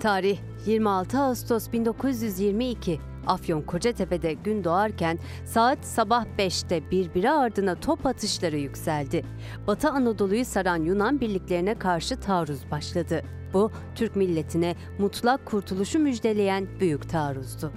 Tarih 0.00 0.38
26 0.66 1.18
Ağustos 1.18 1.72
1922. 1.72 3.00
Afyon 3.26 3.62
Kocatepe'de 3.62 4.32
gün 4.32 4.64
doğarken 4.64 5.18
saat 5.44 5.84
sabah 5.84 6.24
5'te 6.38 6.90
birbiri 6.90 7.30
ardına 7.30 7.74
top 7.74 8.06
atışları 8.06 8.56
yükseldi. 8.56 9.24
Batı 9.66 9.90
Anadolu'yu 9.90 10.44
saran 10.44 10.82
Yunan 10.82 11.20
birliklerine 11.20 11.74
karşı 11.74 12.20
taarruz 12.20 12.70
başladı. 12.70 13.22
Bu 13.52 13.70
Türk 13.94 14.16
milletine 14.16 14.74
mutlak 14.98 15.46
kurtuluşu 15.46 15.98
müjdeleyen 15.98 16.66
büyük 16.80 17.10
taarruzdu. 17.10 17.72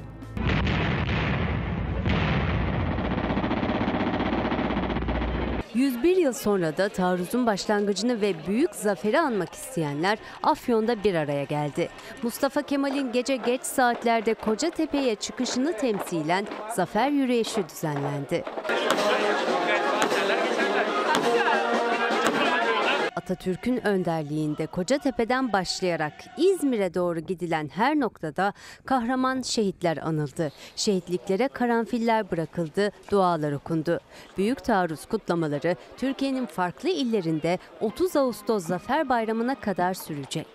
...101 5.77 6.19
yıl 6.19 6.34
sonra 6.34 6.77
da 6.77 6.89
taarruzun 6.89 7.46
başlangıcını 7.46 8.22
ve 8.22 8.34
büyük 8.48 8.75
zaferi 8.75 9.19
anmak 9.19 9.53
isteyenler 9.53 10.17
Afyon'da 10.43 11.03
bir 11.03 11.15
araya 11.15 11.43
geldi. 11.43 11.89
Mustafa 12.24 12.62
Kemal'in 12.62 13.12
gece 13.12 13.36
geç 13.36 13.62
saatlerde 13.63 14.34
Kocatepe'ye 14.34 15.15
çıkışını 15.15 15.77
temsilen 15.77 16.48
zafer 16.75 17.10
yürüyüşü 17.10 17.69
düzenlendi. 17.69 18.43
Atatürk'ün 23.27 23.88
önderliğinde 23.88 24.65
Kocatepe'den 24.67 25.53
başlayarak 25.53 26.13
İzmir'e 26.38 26.93
doğru 26.93 27.19
gidilen 27.19 27.69
her 27.74 28.00
noktada 28.00 28.53
kahraman 28.86 29.41
şehitler 29.41 29.98
anıldı. 29.98 30.51
Şehitliklere 30.75 31.48
karanfiller 31.48 32.31
bırakıldı, 32.31 32.91
dualar 33.12 33.51
okundu. 33.51 34.00
Büyük 34.38 34.63
taarruz 34.63 35.05
kutlamaları 35.05 35.75
Türkiye'nin 35.98 36.46
farklı 36.46 36.89
illerinde 36.89 37.57
30 37.81 38.15
Ağustos 38.15 38.65
Zafer 38.65 39.10
Bayramı'na 39.10 39.55
kadar 39.55 39.93
sürecek. 39.93 40.48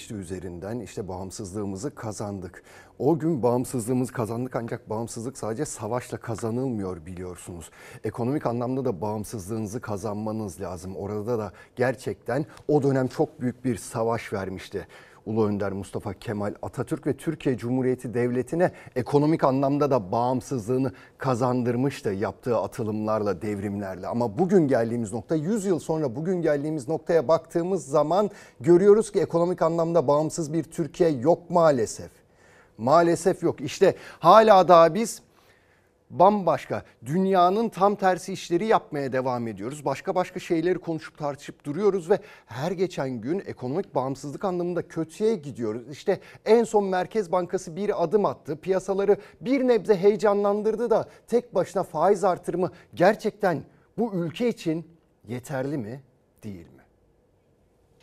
101 0.00 0.10
yıl 0.10 0.10
geçti 0.10 0.14
üzerinden 0.14 0.80
işte 0.80 1.08
bağımsızlığımızı 1.08 1.94
kazandık. 1.94 2.62
O 2.98 3.18
gün 3.18 3.42
bağımsızlığımızı 3.42 4.12
kazandık 4.12 4.56
ancak 4.56 4.90
bağımsızlık 4.90 5.38
sadece 5.38 5.64
savaşla 5.64 6.18
kazanılmıyor 6.18 7.06
biliyorsunuz. 7.06 7.70
Ekonomik 8.04 8.46
anlamda 8.46 8.84
da 8.84 9.00
bağımsızlığınızı 9.00 9.80
kazanmanız 9.80 10.60
lazım. 10.60 10.96
Orada 10.96 11.38
da 11.38 11.52
gerçekten 11.76 12.46
o 12.68 12.82
dönem 12.82 13.08
çok 13.08 13.40
büyük 13.40 13.64
bir 13.64 13.76
savaş 13.76 14.32
vermişti. 14.32 14.86
Ulu 15.26 15.46
Önder 15.46 15.72
Mustafa 15.72 16.14
Kemal 16.14 16.54
Atatürk 16.62 17.06
ve 17.06 17.16
Türkiye 17.16 17.56
Cumhuriyeti 17.56 18.14
Devleti'ne 18.14 18.70
ekonomik 18.96 19.44
anlamda 19.44 19.90
da 19.90 20.12
bağımsızlığını 20.12 20.92
kazandırmıştı 21.18 22.10
yaptığı 22.10 22.56
atılımlarla, 22.56 23.42
devrimlerle. 23.42 24.06
Ama 24.06 24.38
bugün 24.38 24.68
geldiğimiz 24.68 25.12
nokta 25.12 25.34
100 25.34 25.64
yıl 25.64 25.78
sonra 25.78 26.16
bugün 26.16 26.42
geldiğimiz 26.42 26.88
noktaya 26.88 27.28
baktığımız 27.28 27.86
zaman 27.86 28.30
görüyoruz 28.60 29.12
ki 29.12 29.20
ekonomik 29.20 29.62
anlamda 29.62 30.06
bağımsız 30.08 30.52
bir 30.52 30.64
Türkiye 30.64 31.10
yok 31.10 31.50
maalesef. 31.50 32.10
Maalesef 32.78 33.42
yok. 33.42 33.60
İşte 33.60 33.94
hala 34.18 34.68
daha 34.68 34.94
biz 34.94 35.22
bambaşka 36.10 36.82
dünyanın 37.06 37.68
tam 37.68 37.96
tersi 37.96 38.32
işleri 38.32 38.66
yapmaya 38.66 39.12
devam 39.12 39.48
ediyoruz. 39.48 39.84
Başka 39.84 40.14
başka 40.14 40.40
şeyleri 40.40 40.78
konuşup 40.78 41.18
tartışıp 41.18 41.64
duruyoruz 41.64 42.10
ve 42.10 42.18
her 42.46 42.72
geçen 42.72 43.10
gün 43.10 43.42
ekonomik 43.46 43.94
bağımsızlık 43.94 44.44
anlamında 44.44 44.88
kötüye 44.88 45.34
gidiyoruz. 45.34 45.82
İşte 45.90 46.20
en 46.44 46.64
son 46.64 46.84
Merkez 46.84 47.32
Bankası 47.32 47.76
bir 47.76 48.02
adım 48.02 48.24
attı. 48.24 48.60
Piyasaları 48.60 49.16
bir 49.40 49.68
nebze 49.68 49.96
heyecanlandırdı 49.96 50.90
da 50.90 51.08
tek 51.26 51.54
başına 51.54 51.82
faiz 51.82 52.24
artırımı 52.24 52.70
gerçekten 52.94 53.62
bu 53.98 54.14
ülke 54.14 54.48
için 54.48 54.96
yeterli 55.28 55.78
mi 55.78 56.02
değil 56.42 56.66
mi? 56.66 56.80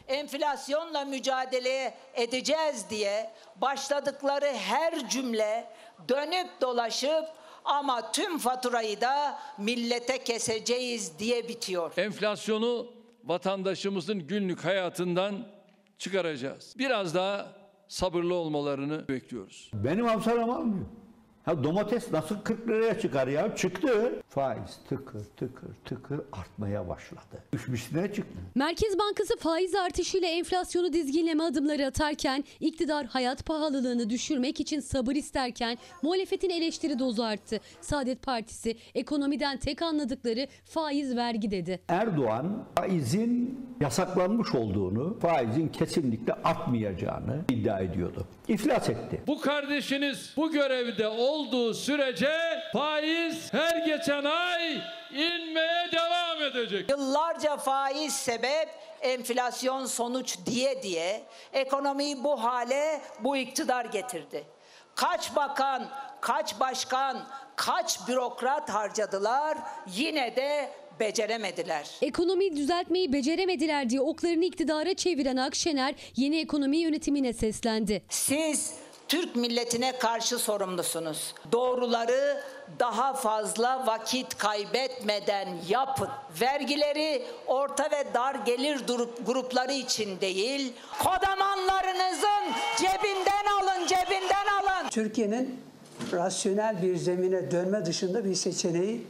enflasyonla 0.07 1.05
mücadele 1.05 1.93
edeceğiz 2.13 2.89
diye 2.89 3.31
başladıkları 3.55 4.45
her 4.45 5.09
cümle 5.09 5.69
dönüp 6.09 6.61
dolaşıp 6.61 7.25
ama 7.67 8.11
tüm 8.11 8.37
faturayı 8.37 9.01
da 9.01 9.39
millete 9.57 10.23
keseceğiz 10.23 11.19
diye 11.19 11.47
bitiyor. 11.47 11.93
Enflasyonu 11.97 12.87
vatandaşımızın 13.23 14.19
günlük 14.27 14.65
hayatından 14.65 15.35
çıkaracağız. 15.97 16.73
Biraz 16.77 17.15
daha 17.15 17.47
sabırlı 17.87 18.33
olmalarını 18.35 19.07
bekliyoruz. 19.07 19.71
Benim 19.73 20.05
hafsalam 20.05 20.49
almıyor. 20.49 20.85
Ha 21.47 21.63
domates 21.63 22.11
nasıl 22.11 22.35
40 22.43 22.67
liraya 22.67 22.99
çıkar 22.99 23.27
ya? 23.27 23.55
Çıktı. 23.55 24.21
Faiz 24.29 24.77
tıkır 24.89 25.23
tıkır 25.37 25.69
tıkır 25.85 26.21
artmaya 26.31 26.89
başladı. 26.89 27.43
Düşmüşüne 27.53 28.13
çıktı. 28.13 28.37
Merkez 28.55 28.99
Bankası 28.99 29.37
faiz 29.37 29.75
artışıyla 29.75 30.27
enflasyonu 30.27 30.93
dizginleme 30.93 31.43
adımları 31.43 31.85
atarken 31.85 32.43
iktidar 32.59 33.05
hayat 33.05 33.45
pahalılığını 33.45 34.09
düşürmek 34.09 34.59
için 34.59 34.79
sabır 34.79 35.15
isterken 35.15 35.77
muhalefetin 36.01 36.49
eleştiri 36.49 36.99
dozu 36.99 37.23
arttı. 37.23 37.59
Saadet 37.81 38.21
Partisi 38.21 38.77
ekonomiden 38.95 39.57
tek 39.57 39.81
anladıkları 39.81 40.47
faiz 40.65 41.15
vergi 41.15 41.51
dedi. 41.51 41.79
Erdoğan 41.87 42.65
faizin 42.75 43.67
yasaklanmış 43.81 44.55
olduğunu, 44.55 45.19
faizin 45.19 45.67
kesinlikle 45.67 46.33
artmayacağını 46.33 47.45
iddia 47.49 47.79
ediyordu. 47.79 48.27
İflas 48.47 48.89
etti. 48.89 49.21
Bu 49.27 49.41
kardeşiniz 49.41 50.33
bu 50.37 50.51
görevde 50.51 51.07
olduğu 51.37 51.73
sürece 51.73 52.31
faiz 52.73 53.53
her 53.53 53.77
geçen 53.85 54.23
ay 54.23 54.81
inmeye 55.11 55.91
devam 55.91 56.43
edecek. 56.43 56.89
Yıllarca 56.89 57.57
faiz 57.57 58.13
sebep, 58.13 58.69
enflasyon 59.01 59.85
sonuç 59.85 60.37
diye 60.45 60.83
diye 60.83 61.21
ekonomiyi 61.53 62.23
bu 62.23 62.43
hale 62.43 63.01
bu 63.19 63.37
iktidar 63.37 63.85
getirdi. 63.85 64.43
Kaç 64.95 65.35
bakan, 65.35 65.89
kaç 66.21 66.59
başkan, 66.59 67.27
kaç 67.55 68.07
bürokrat 68.07 68.69
harcadılar 68.69 69.57
yine 69.87 70.35
de 70.35 70.69
beceremediler. 70.99 71.89
Ekonomiyi 72.01 72.55
düzeltmeyi 72.55 73.13
beceremediler 73.13 73.89
diye 73.89 74.01
oklarını 74.01 74.45
iktidara 74.45 74.93
çeviren 74.93 75.37
Akşener 75.37 75.95
yeni 76.15 76.39
ekonomi 76.39 76.77
yönetimine 76.77 77.33
seslendi. 77.33 78.03
Siz 78.09 78.73
Türk 79.07 79.35
milletine 79.35 79.99
karşı 79.99 80.39
sorumlusunuz. 80.39 81.33
Doğruları 81.51 82.43
daha 82.79 83.13
fazla 83.13 83.87
vakit 83.87 84.37
kaybetmeden 84.37 85.47
yapın. 85.69 86.09
Vergileri 86.41 87.23
orta 87.47 87.83
ve 87.91 88.13
dar 88.13 88.35
gelir 88.35 88.81
grupları 89.25 89.73
için 89.73 90.21
değil, 90.21 90.73
kodamanlarınızın 91.03 92.43
cebinden 92.77 93.45
alın, 93.61 93.87
cebinden 93.87 94.47
alın. 94.61 94.89
Türkiye'nin 94.89 95.61
rasyonel 96.11 96.81
bir 96.81 96.97
zemine 96.97 97.51
dönme 97.51 97.85
dışında 97.85 98.25
bir 98.25 98.35
seçeneği 98.35 99.07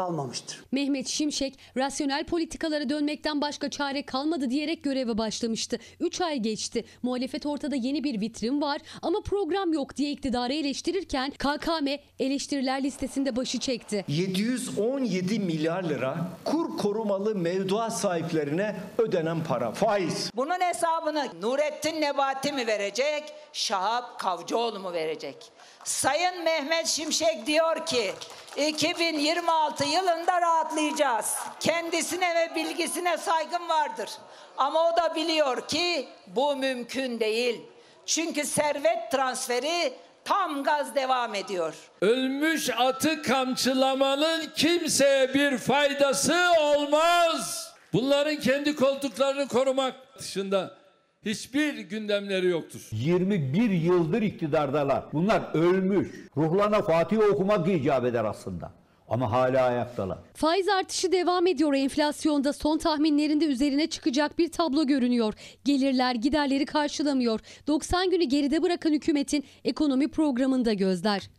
kalmamıştır. 0.00 0.64
Mehmet 0.72 1.08
Şimşek 1.08 1.58
rasyonel 1.76 2.24
politikalara 2.24 2.88
dönmekten 2.88 3.40
başka 3.40 3.70
çare 3.70 4.02
kalmadı 4.02 4.50
diyerek 4.50 4.84
göreve 4.84 5.18
başlamıştı. 5.18 5.78
3 6.00 6.20
ay 6.20 6.38
geçti. 6.38 6.84
Muhalefet 7.02 7.46
ortada 7.46 7.76
yeni 7.76 8.04
bir 8.04 8.20
vitrin 8.20 8.60
var 8.60 8.80
ama 9.02 9.20
program 9.20 9.72
yok 9.72 9.96
diye 9.96 10.10
iktidarı 10.10 10.52
eleştirirken 10.52 11.30
KKM 11.30 11.86
eleştiriler 12.18 12.82
listesinde 12.82 13.36
başı 13.36 13.58
çekti. 13.58 14.04
717 14.08 15.38
milyar 15.38 15.82
lira 15.82 16.16
kur 16.44 16.78
korumalı 16.78 17.34
mevduat 17.34 17.98
sahiplerine 17.98 18.76
ödenen 18.98 19.44
para 19.44 19.72
faiz. 19.72 20.30
Bunun 20.36 20.60
hesabını 20.60 21.28
Nurettin 21.42 22.00
Nebati 22.00 22.52
mi 22.52 22.66
verecek, 22.66 23.24
Şahap 23.52 24.20
Kavcıoğlu 24.20 24.80
mu 24.80 24.92
verecek? 24.92 25.36
Sayın 25.84 26.44
Mehmet 26.44 26.86
Şimşek 26.86 27.46
diyor 27.46 27.86
ki 27.86 28.12
2026 28.56 29.84
yılında 29.84 30.40
rahatlayacağız. 30.40 31.34
Kendisine 31.60 32.34
ve 32.34 32.54
bilgisine 32.54 33.18
saygım 33.18 33.68
vardır. 33.68 34.10
Ama 34.58 34.92
o 34.92 34.96
da 34.96 35.14
biliyor 35.14 35.68
ki 35.68 36.08
bu 36.26 36.56
mümkün 36.56 37.20
değil. 37.20 37.60
Çünkü 38.06 38.44
servet 38.44 39.10
transferi 39.12 39.92
tam 40.24 40.64
gaz 40.64 40.94
devam 40.94 41.34
ediyor. 41.34 41.74
Ölmüş 42.00 42.70
atı 42.78 43.22
kamçılamanın 43.22 44.52
kimseye 44.56 45.34
bir 45.34 45.58
faydası 45.58 46.52
olmaz. 46.60 47.70
Bunların 47.92 48.36
kendi 48.36 48.76
koltuklarını 48.76 49.48
korumak 49.48 49.94
dışında 50.18 50.79
hiçbir 51.24 51.78
gündemleri 51.78 52.46
yoktur. 52.46 52.88
21 52.92 53.70
yıldır 53.70 54.22
iktidardalar. 54.22 55.04
Bunlar 55.12 55.54
ölmüş. 55.54 56.08
Ruhlarına 56.36 56.82
Fatih 56.82 57.18
okumak 57.18 57.68
icap 57.68 58.04
eder 58.04 58.24
aslında. 58.24 58.72
Ama 59.08 59.32
hala 59.32 59.64
ayaktalar. 59.64 60.18
Faiz 60.34 60.68
artışı 60.68 61.12
devam 61.12 61.46
ediyor. 61.46 61.74
Enflasyonda 61.74 62.52
son 62.52 62.78
tahminlerinde 62.78 63.44
üzerine 63.44 63.86
çıkacak 63.86 64.38
bir 64.38 64.52
tablo 64.52 64.86
görünüyor. 64.86 65.34
Gelirler 65.64 66.14
giderleri 66.14 66.66
karşılamıyor. 66.66 67.40
90 67.66 68.10
günü 68.10 68.24
geride 68.24 68.62
bırakan 68.62 68.92
hükümetin 68.92 69.44
ekonomi 69.64 70.08
programında 70.08 70.72
gözler 70.72 71.30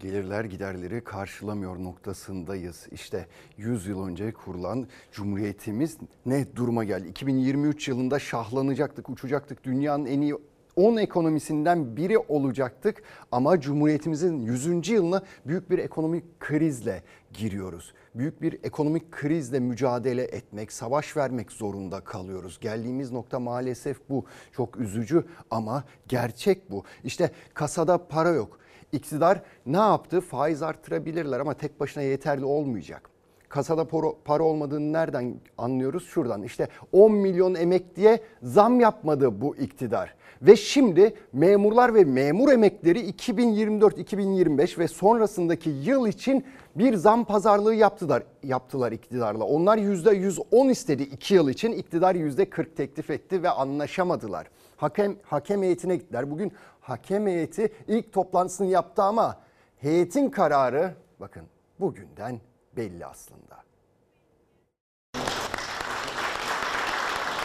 gelirler 0.00 0.44
giderleri 0.44 1.04
karşılamıyor 1.04 1.82
noktasındayız. 1.84 2.86
İşte 2.90 3.26
100 3.56 3.86
yıl 3.86 4.06
önce 4.06 4.32
kurulan 4.32 4.86
Cumhuriyetimiz 5.12 5.98
ne 6.26 6.56
duruma 6.56 6.84
geldi? 6.84 7.08
2023 7.08 7.88
yılında 7.88 8.18
şahlanacaktık, 8.18 9.10
uçacaktık. 9.10 9.64
Dünyanın 9.64 10.06
en 10.06 10.20
iyi 10.20 10.34
10 10.76 10.96
ekonomisinden 10.96 11.96
biri 11.96 12.18
olacaktık 12.18 13.02
ama 13.32 13.60
Cumhuriyetimizin 13.60 14.40
100. 14.40 14.88
yılına 14.88 15.22
büyük 15.46 15.70
bir 15.70 15.78
ekonomik 15.78 16.40
krizle 16.40 17.02
giriyoruz. 17.32 17.92
Büyük 18.14 18.42
bir 18.42 18.58
ekonomik 18.62 19.12
krizle 19.12 19.60
mücadele 19.60 20.22
etmek, 20.22 20.72
savaş 20.72 21.16
vermek 21.16 21.52
zorunda 21.52 22.00
kalıyoruz. 22.00 22.60
Geldiğimiz 22.60 23.12
nokta 23.12 23.40
maalesef 23.40 24.08
bu. 24.10 24.24
Çok 24.52 24.76
üzücü 24.76 25.24
ama 25.50 25.84
gerçek 26.08 26.70
bu. 26.70 26.84
İşte 27.04 27.30
kasada 27.54 28.08
para 28.08 28.28
yok 28.28 28.58
İktidar 28.92 29.42
ne 29.66 29.76
yaptı? 29.76 30.20
Faiz 30.20 30.62
arttırabilirler 30.62 31.40
ama 31.40 31.54
tek 31.54 31.80
başına 31.80 32.02
yeterli 32.02 32.44
olmayacak. 32.44 33.10
Kasada 33.48 33.84
para 34.24 34.42
olmadığını 34.42 34.92
nereden 34.92 35.34
anlıyoruz? 35.58 36.06
Şuradan 36.06 36.42
işte 36.42 36.68
10 36.92 37.12
milyon 37.12 37.54
emekliye 37.54 38.20
zam 38.42 38.80
yapmadı 38.80 39.40
bu 39.40 39.56
iktidar. 39.56 40.14
Ve 40.42 40.56
şimdi 40.56 41.14
memurlar 41.32 41.94
ve 41.94 42.04
memur 42.04 42.52
emekleri 42.52 43.10
2024-2025 43.10 44.78
ve 44.78 44.88
sonrasındaki 44.88 45.70
yıl 45.70 46.06
için 46.06 46.44
bir 46.74 46.94
zam 46.94 47.24
pazarlığı 47.24 47.74
yaptılar, 47.74 48.22
yaptılar 48.42 48.92
iktidarla. 48.92 49.44
Onlar 49.44 49.78
%110 49.78 50.70
istedi 50.70 51.02
2 51.02 51.34
yıl 51.34 51.48
için, 51.48 51.72
iktidar 51.72 52.14
%40 52.14 52.74
teklif 52.74 53.10
etti 53.10 53.42
ve 53.42 53.50
anlaşamadılar. 53.50 54.46
Hakem, 54.76 55.16
hakem 55.22 55.62
heyetine 55.62 55.96
gittiler. 55.96 56.30
Bugün 56.30 56.52
hakem 56.88 57.26
heyeti 57.26 57.72
ilk 57.88 58.12
toplantısını 58.12 58.66
yaptı 58.66 59.02
ama 59.02 59.36
heyetin 59.76 60.30
kararı 60.30 60.94
bakın 61.20 61.42
bugünden 61.80 62.40
belli 62.76 63.06
aslında. 63.06 63.58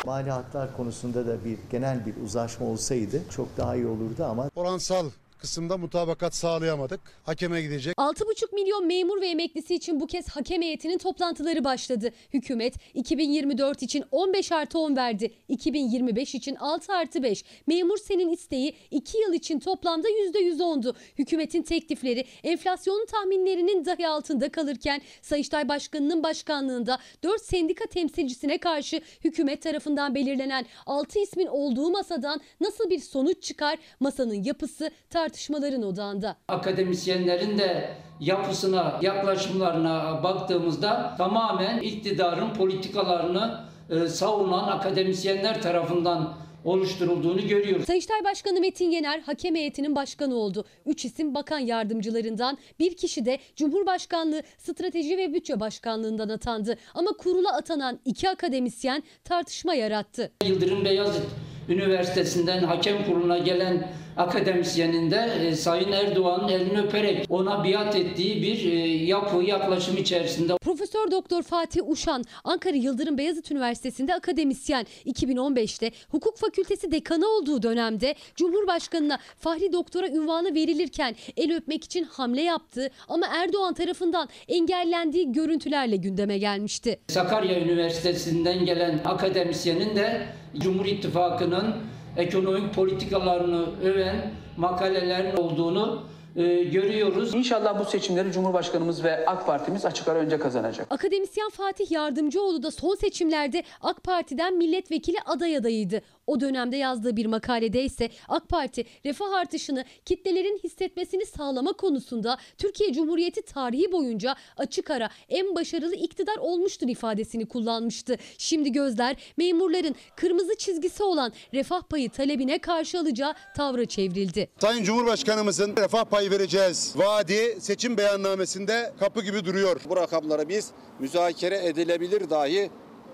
Mali 0.06 0.32
hatlar 0.32 0.78
konusunda 0.78 1.28
da 1.28 1.46
bir 1.46 1.58
genel 1.72 2.06
bir 2.06 2.16
uzlaşma 2.24 2.66
olsaydı 2.68 3.30
çok 3.30 3.58
daha 3.58 3.76
iyi 3.76 3.88
olurdu 3.88 4.26
ama 4.26 4.50
oransal 4.56 5.06
kısımda 5.44 5.78
mutabakat 5.78 6.36
sağlayamadık. 6.36 7.00
Hakeme 7.24 7.62
gidecek. 7.62 7.98
6,5 7.98 8.56
milyon 8.56 8.88
memur 8.88 9.22
ve 9.22 9.28
emeklisi 9.28 9.76
için 9.76 10.00
bu 10.00 10.08
kez 10.08 10.30
hakem 10.30 10.62
heyetinin 10.62 10.98
toplantıları 10.98 11.64
başladı. 11.64 12.12
Hükümet 12.34 12.76
2024 12.94 13.84
için 13.84 14.04
15 14.12 14.52
artı 14.52 14.80
10 14.80 14.96
verdi. 14.96 15.34
2025 15.48 16.36
için 16.36 16.56
6 16.56 16.94
artı 16.94 17.24
5. 17.24 17.44
Memur 17.68 17.98
senin 17.98 18.30
isteği 18.30 18.76
2 18.92 19.18
yıl 19.18 19.34
için 19.34 19.60
toplamda 19.60 20.08
%110'du. 20.10 20.96
Hükümetin 21.18 21.62
teklifleri 21.62 22.26
enflasyonun 22.44 23.06
tahminlerinin 23.06 23.86
dahi 23.86 24.08
altında 24.08 24.52
kalırken 24.52 25.02
Sayıştay 25.22 25.70
Başkanı'nın 25.70 26.24
başkanlığında 26.24 27.00
4 27.24 27.42
sendika 27.42 27.86
temsilcisine 27.86 28.58
karşı 28.58 29.02
hükümet 29.24 29.62
tarafından 29.62 30.16
belirlenen 30.16 30.66
6 30.86 31.20
ismin 31.20 31.48
olduğu 31.48 31.92
masadan 31.92 32.42
nasıl 32.62 32.90
bir 32.90 33.00
sonuç 33.00 33.44
çıkar? 33.44 33.80
Masanın 34.00 34.44
yapısı 34.44 34.92
tartışmaların 35.34 35.84
odağında. 35.84 36.36
akademisyenlerin 36.48 37.58
de 37.58 37.90
yapısına, 38.20 39.00
yaklaşımlarına 39.02 40.24
baktığımızda 40.24 41.16
tamamen 41.18 41.80
iktidarın 41.80 42.54
politikalarını 42.54 43.60
e, 43.90 44.08
savunan 44.08 44.68
akademisyenler 44.68 45.62
tarafından 45.62 46.34
oluşturulduğunu 46.66 47.48
görüyoruz. 47.48 47.86
Sayıştay 47.86 48.24
Başkanı 48.24 48.60
Metin 48.60 48.92
Yener 48.92 49.20
hakem 49.20 49.56
heyetinin 49.56 49.96
başkanı 49.96 50.36
oldu. 50.36 50.66
Üç 50.86 51.06
isim 51.06 51.36
bakan 51.36 51.60
yardımcılarından 51.60 52.58
bir 52.80 52.98
kişi 52.98 53.26
de 53.26 53.40
Cumhurbaşkanlığı 53.56 54.42
Strateji 54.58 55.18
ve 55.18 55.34
Bütçe 55.34 55.60
Başkanlığından 55.60 56.30
atandı. 56.30 56.78
Ama 56.94 57.12
kurula 57.12 57.54
atanan 57.58 58.00
iki 58.06 58.30
akademisyen 58.30 59.04
tartışma 59.24 59.74
yarattı. 59.74 60.32
Yıldırım 60.46 60.86
Beyazıt 60.86 61.26
Üniversitesi'nden 61.70 62.64
hakem 62.64 63.06
kuruluna 63.06 63.38
gelen 63.38 63.88
akademisyenin 64.18 65.12
de 65.12 65.32
e, 65.48 65.56
Sayın 65.56 65.92
Erdoğan'ın 65.92 66.48
elini 66.48 66.82
öperek 66.82 67.26
ona 67.30 67.64
biat 67.64 67.96
ettiği 67.96 68.42
bir 68.42 68.72
e, 68.72 68.78
yapı, 68.88 69.44
yaklaşım 69.44 69.98
içerisinde. 69.98 70.58
Profesör 70.58 71.12
Doktor 71.12 71.44
Fatih 71.44 71.82
Uşan 71.90 72.24
Ankara 72.44 72.76
Yıldırım 72.76 73.18
Beyazıt 73.18 73.52
Üniversitesi'nde 73.52 74.16
akademisyen 74.16 74.86
2015'te 75.06 75.92
hukuk 76.12 76.38
fakültesi 76.38 76.92
dekanı 76.92 77.28
olduğu 77.28 77.64
dönemde 77.64 78.16
Cumhurbaşkanına 78.36 79.20
Fahri 79.40 79.74
Doktora 79.74 80.08
ünvanı 80.08 80.56
verilirken 80.56 81.16
el 81.38 81.56
öpmek 81.56 81.84
için 81.84 82.04
hamle 82.04 82.42
yaptığı 82.42 82.90
ama 83.08 83.28
Erdoğan 83.28 83.74
tarafından 83.74 84.30
engellendiği 84.48 85.32
görüntülerle 85.32 85.96
gündeme 85.96 86.38
gelmişti. 86.38 87.00
Sakarya 87.08 87.60
Üniversitesi'nden 87.60 88.66
gelen 88.66 89.00
akademisyenin 89.06 89.96
de 89.96 90.28
Cumhur 90.58 90.86
İttifakı'nın 90.86 91.76
ekonomik 92.18 92.74
politikalarını 92.74 93.66
öven 93.84 94.32
makalelerin 94.58 95.38
olduğunu 95.38 96.04
e, 96.36 96.64
görüyoruz. 96.64 97.34
İnşallah 97.36 97.80
bu 97.80 97.86
seçimleri 97.86 98.32
Cumhurbaşkanımız 98.32 99.04
ve 99.04 99.26
AK 99.26 99.46
Partimiz 99.46 99.86
açık 99.86 100.08
ara 100.08 100.20
önce 100.20 100.40
kazanacak. 100.40 100.88
Akademisyen 100.90 101.50
Fatih 101.50 101.92
Yardımcıoğlu 101.92 102.64
da 102.64 102.72
son 102.72 102.96
seçimlerde 102.96 103.64
AK 103.82 104.04
Parti'den 104.04 104.58
milletvekili 104.58 105.18
aday 105.26 105.58
adayıydı. 105.58 106.02
O 106.28 106.40
dönemde 106.40 106.78
yazdığı 106.78 107.16
bir 107.16 107.26
makalede 107.26 107.84
ise 107.84 108.10
AK 108.28 108.50
Parti 108.50 108.86
refah 109.06 109.34
artışını 109.34 109.86
kitlelerin 110.06 110.60
hissetmesini 110.64 111.26
sağlama 111.26 111.74
konusunda 111.74 112.38
Türkiye 112.58 112.94
Cumhuriyeti 112.94 113.42
tarihi 113.42 113.92
boyunca 113.92 114.36
açık 114.58 114.92
ara 114.92 115.10
en 115.30 115.56
başarılı 115.56 115.96
iktidar 115.96 116.38
olmuştur 116.38 116.88
ifadesini 116.88 117.46
kullanmıştı. 117.46 118.18
Şimdi 118.38 118.72
gözler 118.72 119.16
memurların 119.38 119.96
kırmızı 120.16 120.56
çizgisi 120.58 121.04
olan 121.04 121.34
refah 121.54 121.82
payı 121.82 122.10
talebine 122.10 122.60
karşı 122.60 123.00
alacağı 123.00 123.34
tavra 123.58 123.86
çevrildi. 123.86 124.50
Sayın 124.62 124.84
Cumhurbaşkanımızın 124.84 125.78
refah 125.78 126.06
payı 126.06 126.32
vereceğiz 126.32 126.94
vaadi 126.96 127.58
seçim 127.60 127.98
beyannamesinde 127.98 128.94
kapı 129.00 129.22
gibi 129.24 129.46
duruyor. 129.46 129.82
Bu 129.90 129.96
rakamları 129.96 130.50
biz 130.50 130.72
müzakere 131.00 131.66
edilebilir 131.66 132.30
dahi 132.30 132.70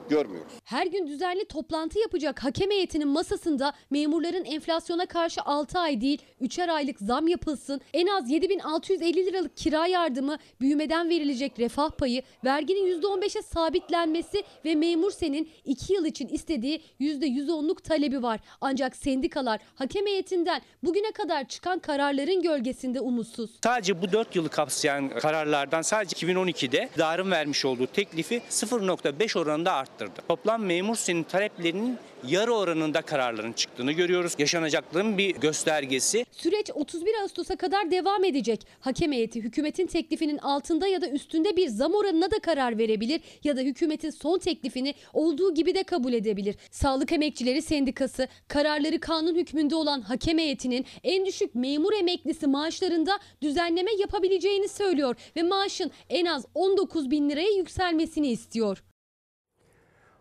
görmüyoruz. 0.10 0.52
Her 0.64 0.88
gün 0.88 1.08
düzenli 1.08 1.46
toplantı 1.46 2.00
yapacak 2.00 2.44
hakem 2.44 2.72
heyetinin 2.72 3.08
masasında 3.08 3.74
memurların 3.90 4.46
enflasyona 4.46 5.06
karşı 5.06 5.42
6 5.42 5.80
ay 5.80 6.02
değil 6.02 6.22
3'er 6.42 6.72
aylık 6.72 7.00
zam 7.00 7.28
yapılsın, 7.28 7.82
en 7.94 8.08
az 8.08 8.30
7650 8.30 9.26
liralık 9.26 9.58
kira 9.58 9.88
yardımı, 9.88 10.38
büyümeden 10.62 11.10
verilecek 11.10 11.60
refah 11.60 11.90
payı, 11.92 12.22
verginin 12.46 13.02
%15'e 13.02 13.42
sabitlenmesi 13.42 14.44
ve 14.66 14.76
memur 14.76 15.12
senin 15.12 15.50
2 15.66 15.94
yıl 15.94 16.06
için 16.06 16.28
istediği 16.28 16.82
%110'luk 17.00 17.82
talebi 17.82 18.24
var. 18.24 18.40
Ancak 18.62 18.96
sendikalar 18.96 19.60
hakem 19.76 20.06
heyetinden 20.06 20.62
bugüne 20.84 21.12
kadar 21.12 21.48
çıkan 21.48 21.80
kararların 21.80 22.42
gölgesinde 22.42 23.00
umutsuz. 23.00 23.52
Sadece 23.64 24.02
bu 24.02 24.12
4 24.12 24.36
yılı 24.36 24.50
kapsayan 24.50 25.10
kararlardan 25.10 25.82
sadece 25.82 26.28
2012'de 26.28 26.84
iktidarın 26.86 27.32
vermiş 27.32 27.66
olduğu 27.66 27.88
teklifi 27.88 28.42
0.5 28.50 29.40
oranında 29.40 29.74
arttırdı. 30.02 30.28
Toplam 30.28 30.66
memur 30.66 30.96
senin 30.96 31.24
taleplerinin 31.24 31.98
yarı 32.28 32.54
oranında 32.54 33.02
kararların 33.02 33.54
çıktığını 33.54 33.92
görüyoruz. 33.92 34.34
Yaşanacaklığın 34.38 35.18
bir 35.18 35.36
göstergesi. 35.36 36.26
Süreç 36.32 36.72
31 36.74 37.22
Ağustos'a 37.22 37.56
kadar 37.56 37.92
devam 37.92 38.24
edecek. 38.24 38.68
Hakem 38.80 39.12
heyeti 39.12 39.42
hükümetin 39.42 39.88
teklifinin 39.88 40.38
altında 40.38 40.88
ya 40.88 41.02
da 41.02 41.10
üstünde 41.10 41.58
bir 41.58 41.68
zam 41.68 41.94
oranına 41.94 42.32
da 42.32 42.40
karar 42.40 42.78
verebilir 42.78 43.22
ya 43.44 43.58
da 43.58 43.62
hükümetin 43.62 44.10
son 44.10 44.40
teklifini 44.40 44.94
olduğu 45.14 45.54
gibi 45.54 45.76
de 45.76 45.84
kabul 45.84 46.14
edebilir. 46.14 46.56
Sağlık 46.72 47.12
Emekçileri 47.12 47.62
Sendikası 47.62 48.28
kararları 48.48 49.00
kanun 49.00 49.36
hükmünde 49.36 49.76
olan 49.76 50.02
hakem 50.02 50.38
heyetinin 50.38 50.86
en 51.04 51.26
düşük 51.26 51.56
memur 51.56 51.94
emeklisi 51.94 52.48
maaşlarında 52.48 53.20
düzenleme 53.42 53.92
yapabileceğini 54.00 54.68
söylüyor 54.68 55.16
ve 55.36 55.44
maaşın 55.44 55.92
en 56.10 56.26
az 56.26 56.46
19 56.56 57.12
bin 57.12 57.30
liraya 57.30 57.52
yükselmesini 57.52 58.28
istiyor. 58.28 58.84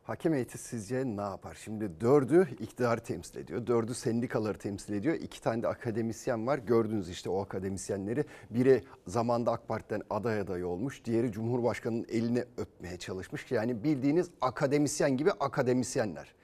Hakem 0.08 0.32
heyeti 0.32 0.58
sizce 0.58 1.04
ne 1.04 1.20
yapar? 1.20 1.58
Şimdi 1.64 2.00
dördü 2.00 2.48
iktidarı 2.60 3.00
temsil 3.00 3.36
ediyor. 3.36 3.66
Dördü 3.66 3.94
sendikaları 3.94 4.58
temsil 4.58 4.94
ediyor. 4.94 5.14
İki 5.14 5.42
tane 5.42 5.62
de 5.62 5.68
akademisyen 5.68 6.46
var. 6.46 6.58
Gördünüz 6.58 7.10
işte 7.10 7.30
o 7.30 7.42
akademisyenleri. 7.42 8.24
Biri 8.50 8.82
zamanda 9.06 9.52
AK 9.52 9.68
Parti'den 9.68 10.02
aday 10.10 10.40
adayı 10.40 10.66
olmuş. 10.66 11.04
Diğeri 11.04 11.32
Cumhurbaşkanı'nın 11.32 12.06
elini 12.08 12.44
öpmeye 12.56 12.96
çalışmış. 12.96 13.50
Yani 13.52 13.84
bildiğiniz 13.84 14.30
akademisyen 14.40 15.16
gibi 15.16 15.30
akademisyenler. 15.30 16.34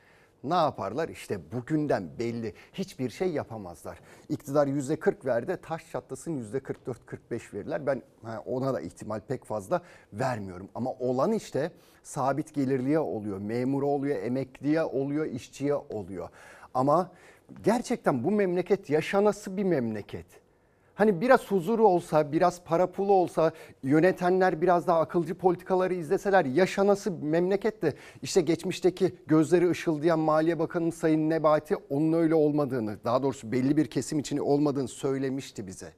Ne 0.44 0.54
yaparlar? 0.54 1.09
İşte 1.09 1.52
bugünden 1.52 2.18
belli. 2.18 2.54
Hiçbir 2.72 3.11
şey 3.11 3.28
yapamazlar. 3.28 4.00
İktidar 4.28 4.66
yüzde 4.66 4.96
40 4.96 5.26
verdi. 5.26 5.59
Taş 5.62 5.90
çatlasın 5.90 6.37
yüzde 6.37 6.59
44-45 6.59 7.54
verirler. 7.54 7.87
Ben 7.87 8.02
ona 8.46 8.74
da 8.74 8.80
ihtimal 8.80 9.20
pek 9.20 9.44
fazla 9.44 9.83
vermiyorum. 10.12 10.68
Ama 10.74 10.92
olan 10.92 11.33
işte 11.33 11.70
sabit 12.02 12.54
gelirliye 12.54 12.98
oluyor. 12.98 13.38
Memura 13.38 13.87
oluyor, 13.87 14.22
emekliye 14.22 14.85
oluyor, 14.85 15.26
işçiye 15.26 15.74
oluyor. 15.74 16.28
Ama 16.74 17.11
gerçekten 17.64 18.24
bu 18.24 18.30
memleket 18.30 18.90
yaşanası 18.90 19.57
bir 19.57 19.64
memleket. 19.64 20.43
Hani 20.94 21.20
biraz 21.20 21.50
huzuru 21.50 21.87
olsa, 21.87 22.33
biraz 22.33 22.64
para 22.64 22.87
pulu 22.87 23.12
olsa, 23.12 23.52
yönetenler 23.83 24.61
biraz 24.61 24.87
daha 24.87 25.00
akılcı 25.00 25.35
politikaları 25.35 25.94
izleseler 25.94 26.44
yaşanası 26.44 27.11
memlekette 27.11 27.94
işte 28.22 28.40
geçmişteki 28.40 29.14
gözleri 29.26 29.70
ışıldayan 29.70 30.18
Maliye 30.18 30.59
Bakanı 30.59 30.92
Sayın 30.92 31.30
Nebati 31.30 31.76
onun 31.76 32.12
öyle 32.12 32.35
olmadığını, 32.35 32.98
daha 33.04 33.22
doğrusu 33.22 33.52
belli 33.52 33.76
bir 33.76 33.87
kesim 33.87 34.18
için 34.18 34.38
olmadığını 34.38 34.88
söylemişti 34.88 35.66
bize. 35.66 35.92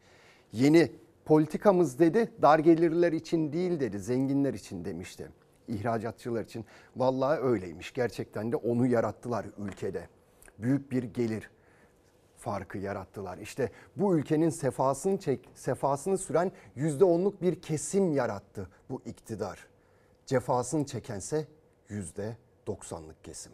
Yeni 0.52 0.90
politikamız 1.24 1.98
dedi, 1.98 2.30
dar 2.42 2.59
gelirler 2.59 3.12
için 3.12 3.52
değil 3.52 3.80
dedi, 3.80 3.98
zenginler 3.98 4.54
için 4.54 4.85
demişti. 4.85 5.28
İhracatçılar 5.68 6.44
için. 6.44 6.64
Vallahi 6.96 7.40
öyleymiş. 7.40 7.92
Gerçekten 7.92 8.52
de 8.52 8.56
onu 8.56 8.87
yarattılar 8.87 9.46
ülkede. 9.59 10.09
Büyük 10.59 10.92
bir 10.92 11.02
gelir 11.02 11.50
farkı 12.46 12.78
yarattılar. 12.78 13.38
İşte 13.38 13.70
bu 13.96 14.18
ülkenin 14.18 14.50
sefasını 14.50 15.20
çek, 15.20 15.48
sefasını 15.54 16.18
süren 16.18 16.52
yüzde 16.76 17.04
onluk 17.04 17.42
bir 17.42 17.62
kesim 17.62 18.12
yarattı 18.12 18.68
bu 18.90 19.02
iktidar. 19.06 19.66
Cefasını 20.26 20.87
çekense 20.87 21.48
yüzde 21.88 22.37
doksanlık 22.66 23.24
kesim. 23.24 23.52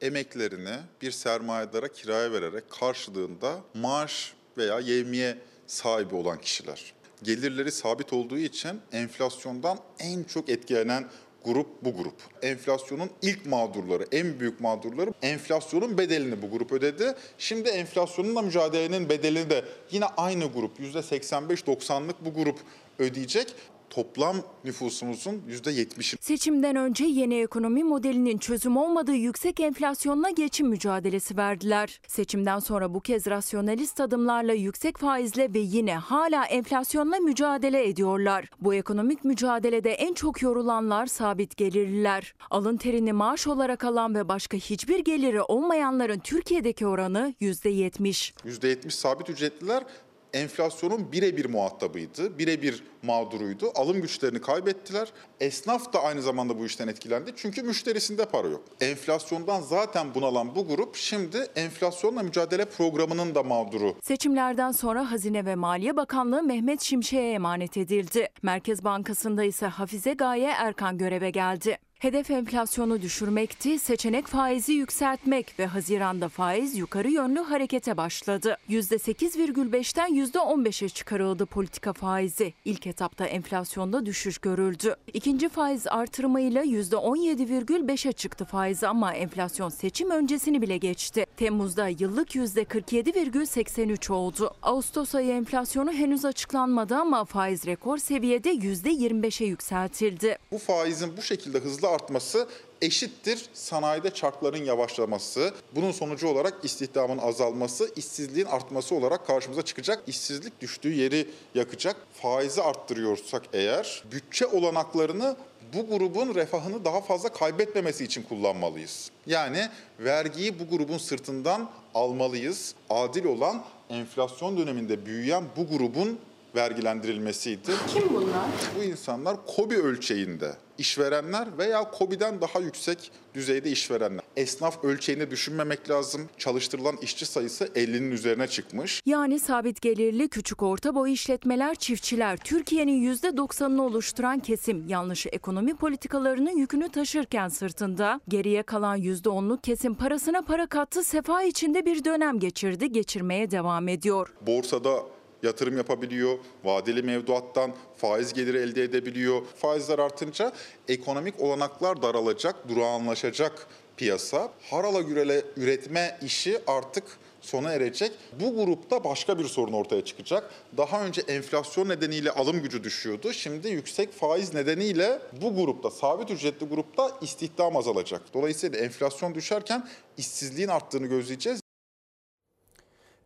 Emeklerini 0.00 0.76
bir 1.02 1.10
sermayedara 1.10 1.88
kiraya 1.88 2.32
vererek 2.32 2.70
karşılığında 2.70 3.60
maaş 3.74 4.34
veya 4.58 4.80
yevmiye 4.80 5.38
sahibi 5.66 6.14
olan 6.14 6.38
kişiler. 6.38 6.94
Gelirleri 7.22 7.72
sabit 7.72 8.12
olduğu 8.12 8.38
için 8.38 8.80
enflasyondan 8.92 9.78
en 9.98 10.24
çok 10.24 10.48
etkilenen 10.48 11.08
grup 11.46 11.84
bu 11.84 11.96
grup. 11.96 12.14
Enflasyonun 12.42 13.10
ilk 13.22 13.46
mağdurları, 13.46 14.06
en 14.12 14.40
büyük 14.40 14.60
mağdurları 14.60 15.12
enflasyonun 15.22 15.98
bedelini 15.98 16.42
bu 16.42 16.50
grup 16.50 16.72
ödedi. 16.72 17.14
Şimdi 17.38 17.68
enflasyonunla 17.68 18.42
mücadelenin 18.42 19.08
bedelini 19.08 19.50
de 19.50 19.64
yine 19.90 20.04
aynı 20.04 20.44
grup 20.52 20.80
%85-90'lık 20.80 22.24
bu 22.24 22.34
grup 22.34 22.58
ödeyecek. 22.98 23.54
Toplam 23.90 24.36
nüfusumuzun 24.64 25.42
%70'i. 25.48 26.18
Seçimden 26.20 26.76
önce 26.76 27.04
yeni 27.04 27.40
ekonomi 27.40 27.84
modelinin 27.84 28.38
çözüm 28.38 28.76
olmadığı 28.76 29.14
yüksek 29.14 29.60
enflasyonla 29.60 30.30
geçim 30.30 30.68
mücadelesi 30.68 31.36
verdiler. 31.36 32.00
Seçimden 32.06 32.58
sonra 32.58 32.94
bu 32.94 33.00
kez 33.00 33.26
rasyonalist 33.26 34.00
adımlarla 34.00 34.52
yüksek 34.52 34.98
faizle 34.98 35.54
ve 35.54 35.58
yine 35.58 35.94
hala 35.94 36.44
enflasyonla 36.44 37.18
mücadele 37.18 37.88
ediyorlar. 37.88 38.50
Bu 38.60 38.74
ekonomik 38.74 39.24
mücadelede 39.24 39.92
en 39.92 40.14
çok 40.14 40.42
yorulanlar 40.42 41.06
sabit 41.06 41.56
gelirliler. 41.56 42.34
Alın 42.50 42.76
terini 42.76 43.12
maaş 43.12 43.46
olarak 43.46 43.84
alan 43.84 44.14
ve 44.14 44.28
başka 44.28 44.56
hiçbir 44.56 44.98
geliri 44.98 45.42
olmayanların 45.42 46.18
Türkiye'deki 46.18 46.86
oranı 46.86 47.34
%70. 47.40 48.32
%70 48.44 48.90
sabit 48.90 49.30
ücretliler 49.30 49.84
enflasyonun 50.32 51.12
birebir 51.12 51.44
muhatabıydı, 51.44 52.38
birebir 52.38 52.82
mağduruydu. 53.02 53.72
Alım 53.74 54.02
güçlerini 54.02 54.40
kaybettiler. 54.40 55.12
Esnaf 55.40 55.92
da 55.92 56.02
aynı 56.02 56.22
zamanda 56.22 56.58
bu 56.58 56.66
işten 56.66 56.88
etkilendi 56.88 57.32
çünkü 57.36 57.62
müşterisinde 57.62 58.24
para 58.24 58.48
yok. 58.48 58.64
Enflasyondan 58.80 59.60
zaten 59.60 60.14
bunalan 60.14 60.54
bu 60.56 60.68
grup 60.68 60.96
şimdi 60.96 61.38
enflasyonla 61.56 62.22
mücadele 62.22 62.64
programının 62.64 63.34
da 63.34 63.42
mağduru. 63.42 63.94
Seçimlerden 64.02 64.72
sonra 64.72 65.10
Hazine 65.10 65.44
ve 65.44 65.54
Maliye 65.54 65.96
Bakanlığı 65.96 66.42
Mehmet 66.42 66.82
Şimşek'e 66.82 67.22
emanet 67.22 67.76
edildi. 67.76 68.28
Merkez 68.42 68.84
Bankası'nda 68.84 69.44
ise 69.44 69.66
Hafize 69.66 70.12
Gaye 70.12 70.50
Erkan 70.50 70.98
göreve 70.98 71.30
geldi. 71.30 71.78
Hedef 71.98 72.30
enflasyonu 72.30 73.02
düşürmekti, 73.02 73.78
seçenek 73.78 74.26
faizi 74.26 74.72
yükseltmek 74.72 75.58
ve 75.58 75.66
Haziran'da 75.66 76.28
faiz 76.28 76.76
yukarı 76.76 77.10
yönlü 77.10 77.40
harekete 77.40 77.96
başladı. 77.96 78.56
%8,5'ten 78.70 80.14
%15'e 80.14 80.88
çıkarıldı 80.88 81.46
politika 81.46 81.92
faizi. 81.92 82.54
İlk 82.64 82.86
etapta 82.86 83.26
enflasyonda 83.26 84.06
düşüş 84.06 84.38
görüldü. 84.38 84.96
İkinci 85.14 85.48
faiz 85.48 85.86
artırımıyla 85.86 86.64
%17,5'e 86.64 88.12
çıktı 88.12 88.44
faiz 88.44 88.84
ama 88.84 89.14
enflasyon 89.14 89.68
seçim 89.68 90.10
öncesini 90.10 90.62
bile 90.62 90.76
geçti. 90.76 91.25
Temmuz'da 91.36 91.88
yıllık 91.88 92.34
%47,83 92.34 94.12
oldu. 94.12 94.50
Ağustos 94.62 95.14
ayı 95.14 95.32
enflasyonu 95.32 95.92
henüz 95.92 96.24
açıklanmadı 96.24 96.94
ama 96.96 97.24
faiz 97.24 97.66
rekor 97.66 97.98
seviyede 97.98 98.54
%25'e 98.54 99.46
yükseltildi. 99.46 100.38
Bu 100.52 100.58
faizin 100.58 101.16
bu 101.16 101.22
şekilde 101.22 101.58
hızlı 101.58 101.88
artması 101.88 102.48
eşittir 102.82 103.46
sanayide 103.54 104.10
çarkların 104.10 104.64
yavaşlaması. 104.64 105.54
Bunun 105.74 105.92
sonucu 105.92 106.28
olarak 106.28 106.64
istihdamın 106.64 107.18
azalması, 107.18 107.90
işsizliğin 107.96 108.46
artması 108.46 108.94
olarak 108.94 109.26
karşımıza 109.26 109.62
çıkacak. 109.62 110.02
İşsizlik 110.06 110.60
düştüğü 110.60 110.92
yeri 110.92 111.28
yakacak. 111.54 111.96
Faizi 112.22 112.62
arttırıyorsak 112.62 113.42
eğer 113.52 114.04
bütçe 114.12 114.46
olanaklarını 114.46 115.36
bu 115.74 115.98
grubun 115.98 116.34
refahını 116.34 116.84
daha 116.84 117.00
fazla 117.00 117.28
kaybetmemesi 117.28 118.04
için 118.04 118.22
kullanmalıyız. 118.22 119.10
Yani 119.26 119.68
vergiyi 120.00 120.58
bu 120.58 120.76
grubun 120.76 120.98
sırtından 120.98 121.70
almalıyız. 121.94 122.74
Adil 122.90 123.24
olan 123.24 123.64
enflasyon 123.90 124.56
döneminde 124.56 125.06
büyüyen 125.06 125.44
bu 125.56 125.66
grubun 125.66 126.18
vergilendirilmesiydi. 126.56 127.70
Kim 127.88 128.14
bunlar? 128.14 128.46
Bu 128.78 128.82
insanlar 128.82 129.36
KOBİ 129.46 129.76
ölçeğinde 129.76 130.56
işverenler 130.78 131.58
veya 131.58 131.90
KOBİ'den 131.90 132.40
daha 132.40 132.58
yüksek 132.58 133.10
düzeyde 133.34 133.70
işverenler. 133.70 134.24
Esnaf 134.36 134.84
ölçeğinde 134.84 135.30
düşünmemek 135.30 135.90
lazım. 135.90 136.28
Çalıştırılan 136.38 136.96
işçi 137.02 137.26
sayısı 137.26 137.64
50'nin 137.64 138.10
üzerine 138.10 138.46
çıkmış. 138.46 139.02
Yani 139.06 139.40
sabit 139.40 139.82
gelirli 139.82 140.28
küçük 140.28 140.62
orta 140.62 140.94
boy 140.94 141.12
işletmeler, 141.12 141.74
çiftçiler 141.74 142.36
Türkiye'nin 142.36 143.14
%90'ını 143.14 143.80
oluşturan 143.80 144.38
kesim 144.38 144.88
yanlış 144.88 145.26
ekonomi 145.26 145.76
politikalarının 145.76 146.56
yükünü 146.56 146.88
taşırken 146.88 147.48
sırtında 147.48 148.20
geriye 148.28 148.62
kalan 148.62 148.98
%10'luk 148.98 149.62
kesim 149.62 149.94
parasına 149.94 150.42
para 150.42 150.66
kattı, 150.66 151.04
sefa 151.04 151.42
içinde 151.42 151.86
bir 151.86 152.04
dönem 152.04 152.38
geçirdi, 152.38 152.92
geçirmeye 152.92 153.50
devam 153.50 153.88
ediyor. 153.88 154.34
Borsada 154.46 155.15
yatırım 155.42 155.76
yapabiliyor, 155.76 156.38
vadeli 156.64 157.02
mevduattan 157.02 157.74
faiz 157.96 158.32
geliri 158.32 158.58
elde 158.58 158.82
edebiliyor. 158.82 159.42
Faizler 159.56 159.98
artınca 159.98 160.52
ekonomik 160.88 161.40
olanaklar 161.40 162.02
daralacak, 162.02 162.68
durağanlaşacak 162.68 163.66
piyasa. 163.96 164.52
Harala 164.70 165.00
gürele 165.00 165.44
üretme 165.56 166.18
işi 166.22 166.58
artık 166.66 167.04
sona 167.40 167.72
erecek. 167.72 168.12
Bu 168.40 168.64
grupta 168.64 169.04
başka 169.04 169.38
bir 169.38 169.44
sorun 169.44 169.72
ortaya 169.72 170.04
çıkacak. 170.04 170.50
Daha 170.76 171.04
önce 171.04 171.20
enflasyon 171.20 171.88
nedeniyle 171.88 172.30
alım 172.30 172.62
gücü 172.62 172.84
düşüyordu. 172.84 173.32
Şimdi 173.32 173.68
yüksek 173.68 174.12
faiz 174.12 174.54
nedeniyle 174.54 175.18
bu 175.42 175.56
grupta, 175.56 175.90
sabit 175.90 176.30
ücretli 176.30 176.66
grupta 176.66 177.18
istihdam 177.20 177.76
azalacak. 177.76 178.22
Dolayısıyla 178.34 178.78
enflasyon 178.78 179.34
düşerken 179.34 179.88
işsizliğin 180.16 180.68
arttığını 180.68 181.06
gözleyeceğiz. 181.06 181.60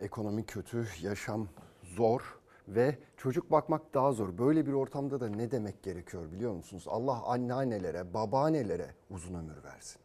Ekonomi 0.01 0.47
kötü, 0.47 0.89
yaşam 1.03 1.49
zor 1.97 2.39
ve 2.69 2.99
çocuk 3.17 3.51
bakmak 3.51 3.95
daha 3.95 4.13
zor. 4.13 4.39
Böyle 4.39 4.67
bir 4.67 4.73
ortamda 4.73 5.21
da 5.21 5.29
ne 5.29 5.51
demek 5.51 5.83
gerekiyor 5.83 6.33
biliyor 6.33 6.53
musunuz? 6.53 6.85
Allah 6.87 7.23
anneannelere, 7.27 8.15
babaannelere 8.15 8.95
uzun 9.11 9.35
ömür 9.35 9.65
versin. 9.65 10.01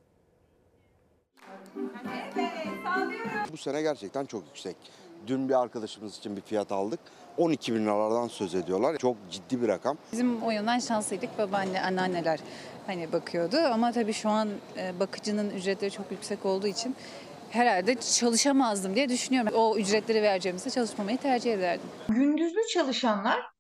Bu 3.52 3.58
sene 3.58 3.82
gerçekten 3.82 4.26
çok 4.26 4.46
yüksek. 4.46 4.76
Dün 5.28 5.50
bir 5.50 5.62
arkadaşımız 5.62 6.18
için 6.18 6.36
bir 6.36 6.42
fiyat 6.42 6.72
aldık. 6.72 7.00
12 7.38 7.74
bin 7.74 7.86
liralardan 7.86 8.28
söz 8.28 8.56
ediyorlar. 8.56 8.98
Çok 8.98 9.18
ciddi 9.32 9.62
bir 9.62 9.68
rakam. 9.68 9.98
Bizim 10.12 10.44
o 10.44 10.52
yönden 10.52 10.80
şanslıydık. 10.80 11.38
Babaanne, 11.38 11.82
anneanneler 11.82 12.40
hani 12.88 13.12
bakıyordu. 13.12 13.58
Ama 13.58 13.92
tabii 13.92 14.14
şu 14.14 14.30
an 14.30 14.50
e, 14.78 15.00
bakıcının 15.00 15.50
ücretleri 15.50 15.92
çok 15.92 16.12
yüksek 16.12 16.46
olduğu 16.46 16.68
için 16.68 16.96
herhalde 17.56 17.96
çalışamazdım 17.96 18.96
diye 18.96 19.10
düşünüyorum. 19.10 19.54
O 19.56 19.78
ücretleri 19.78 20.22
vereceğimizde 20.22 20.70
çalışmamayı 20.70 21.18
tercih 21.18 21.54
ederdim. 21.54 21.88
Gündüzlü 22.10 22.60
çalışanlar 22.74 23.55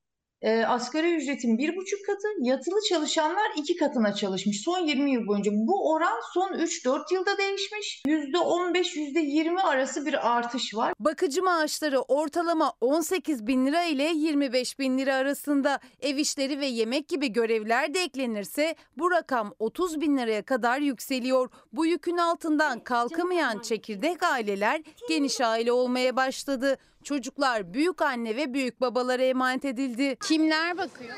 e, 0.45 0.65
asgari 0.65 1.15
ücretin 1.15 1.57
bir 1.57 1.75
buçuk 1.75 2.05
katı, 2.05 2.27
yatılı 2.41 2.79
çalışanlar 2.89 3.51
iki 3.55 3.75
katına 3.75 4.13
çalışmış 4.13 4.61
son 4.61 4.79
20 4.79 5.11
yıl 5.11 5.27
boyunca. 5.27 5.51
Bu 5.53 5.91
oran 5.91 6.21
son 6.33 6.53
3-4 6.53 7.13
yılda 7.13 7.37
değişmiş. 7.37 8.01
%15-%20 8.07 9.61
arası 9.61 10.05
bir 10.05 10.35
artış 10.35 10.75
var. 10.75 10.93
Bakıcı 10.99 11.43
maaşları 11.43 12.01
ortalama 12.01 12.73
18 12.81 13.47
bin 13.47 13.65
lira 13.65 13.83
ile 13.83 14.03
25 14.03 14.79
bin 14.79 14.97
lira 14.97 15.15
arasında. 15.15 15.79
Ev 16.01 16.17
işleri 16.17 16.59
ve 16.59 16.65
yemek 16.65 17.07
gibi 17.07 17.33
görevler 17.33 17.93
de 17.93 17.99
eklenirse 18.03 18.75
bu 18.97 19.11
rakam 19.11 19.53
30 19.59 20.01
bin 20.01 20.17
liraya 20.17 20.41
kadar 20.41 20.79
yükseliyor. 20.79 21.49
Bu 21.73 21.85
yükün 21.85 22.17
altından 22.17 22.79
kalkamayan 22.79 23.59
çekirdek 23.59 24.23
aileler 24.23 24.81
geniş 25.09 25.41
aile 25.41 25.71
olmaya 25.71 26.15
başladı. 26.15 26.77
Çocuklar 27.05 27.73
büyük 27.73 28.01
anne 28.01 28.35
ve 28.35 28.53
büyük 28.53 28.81
babalara 28.81 29.23
emanet 29.23 29.65
edildi. 29.65 30.17
Kimler 30.27 30.77
bakıyor? 30.77 31.15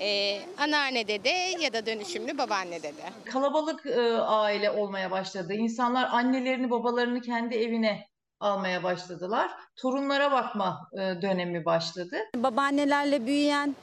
Ee, 0.00 0.40
anneanne 0.58 1.08
dede 1.08 1.28
ya 1.60 1.72
da 1.72 1.86
dönüşümlü 1.86 2.38
babaanne 2.38 2.82
dede. 2.82 3.02
Kalabalık 3.24 3.86
e, 3.86 4.12
aile 4.18 4.70
olmaya 4.70 5.10
başladı. 5.10 5.52
İnsanlar 5.54 6.08
annelerini 6.12 6.70
babalarını 6.70 7.20
kendi 7.20 7.54
evine 7.54 8.06
almaya 8.40 8.82
başladılar. 8.82 9.50
Torunlara 9.82 10.32
bakma 10.32 10.90
e, 10.92 11.22
dönemi 11.22 11.64
başladı. 11.64 12.16
Babaannelerle 12.36 13.26
büyüyen 13.26 13.76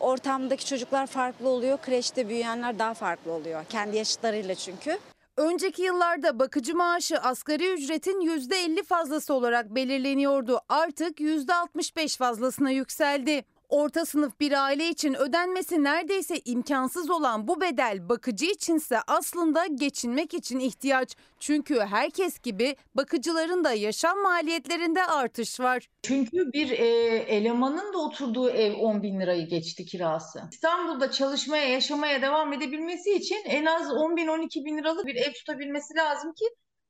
ortamdaki 0.00 0.66
çocuklar 0.66 1.06
farklı 1.06 1.48
oluyor. 1.48 1.78
Kreşte 1.78 2.28
büyüyenler 2.28 2.78
daha 2.78 2.94
farklı 2.94 3.32
oluyor. 3.32 3.64
Kendi 3.68 3.96
yaşıtlarıyla 3.96 4.54
çünkü. 4.54 4.98
Önceki 5.40 5.82
yıllarda 5.82 6.38
bakıcı 6.38 6.76
maaşı 6.76 7.18
asgari 7.18 7.72
ücretin 7.72 8.20
%50 8.20 8.82
fazlası 8.84 9.34
olarak 9.34 9.74
belirleniyordu. 9.74 10.60
Artık 10.68 11.20
%65 11.20 12.18
fazlasına 12.18 12.70
yükseldi. 12.70 13.44
Orta 13.70 14.06
sınıf 14.06 14.40
bir 14.40 14.64
aile 14.64 14.88
için 14.88 15.14
ödenmesi 15.14 15.84
neredeyse 15.84 16.40
imkansız 16.44 17.10
olan 17.10 17.48
bu 17.48 17.60
bedel 17.60 18.08
bakıcı 18.08 18.46
içinse 18.46 18.98
aslında 19.06 19.66
geçinmek 19.66 20.34
için 20.34 20.58
ihtiyaç. 20.58 21.16
Çünkü 21.40 21.80
herkes 21.80 22.38
gibi 22.38 22.76
bakıcıların 22.94 23.64
da 23.64 23.72
yaşam 23.72 24.22
maliyetlerinde 24.22 25.06
artış 25.06 25.60
var. 25.60 25.88
Çünkü 26.02 26.52
bir 26.52 26.70
e, 26.70 26.86
elemanın 27.16 27.92
da 27.92 27.98
oturduğu 27.98 28.50
ev 28.50 28.74
10 28.74 29.02
bin 29.02 29.20
lirayı 29.20 29.48
geçti 29.48 29.84
kirası. 29.84 30.42
İstanbul'da 30.52 31.10
çalışmaya, 31.10 31.68
yaşamaya 31.68 32.22
devam 32.22 32.52
edebilmesi 32.52 33.14
için 33.14 33.42
en 33.44 33.64
az 33.64 33.92
10 33.92 34.16
bin, 34.16 34.26
12 34.26 34.64
bin 34.64 34.78
liralık 34.78 35.06
bir 35.06 35.16
ev 35.16 35.32
tutabilmesi 35.32 35.94
lazım 35.96 36.32
ki 36.32 36.44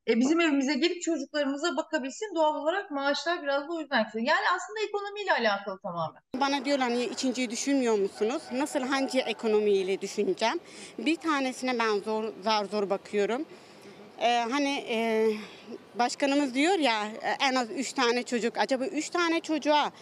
e, 0.08 0.20
bizim 0.20 0.40
evimize 0.40 0.74
gelip 0.74 1.02
çocuklarımıza 1.02 1.76
bakabilsin. 1.76 2.34
Doğal 2.34 2.54
olarak 2.54 2.90
maaşlar 2.90 3.42
biraz 3.42 3.68
da 3.68 3.72
o 3.72 3.80
yüzden 3.80 3.98
yüksek. 3.98 4.28
Yani 4.28 4.44
aslında 4.56 4.80
ekonomiyle 4.88 5.32
alakalı 5.32 5.78
tamamen. 5.78 6.22
Bana 6.40 6.64
diyorlar 6.64 6.90
niye 6.90 7.06
ikinciyi 7.06 7.50
düşünmüyor 7.50 7.98
musunuz? 7.98 8.42
Nasıl 8.52 8.80
hangi 8.80 9.20
ekonomiyle 9.20 10.00
düşüneceğim? 10.00 10.60
Bir 10.98 11.16
tanesine 11.16 11.78
ben 11.78 11.98
zor 11.98 12.24
zar 12.44 12.64
zor 12.64 12.90
bakıyorum. 12.90 13.44
Ee, 14.20 14.46
hani 14.50 14.84
e, 14.88 15.28
başkanımız 15.94 16.54
diyor 16.54 16.78
ya 16.78 17.06
en 17.40 17.54
az 17.54 17.70
üç 17.70 17.92
tane 17.92 18.22
çocuk. 18.22 18.58
Acaba 18.58 18.84
üç 18.86 19.10
tane 19.10 19.40
çocuğa 19.40 19.92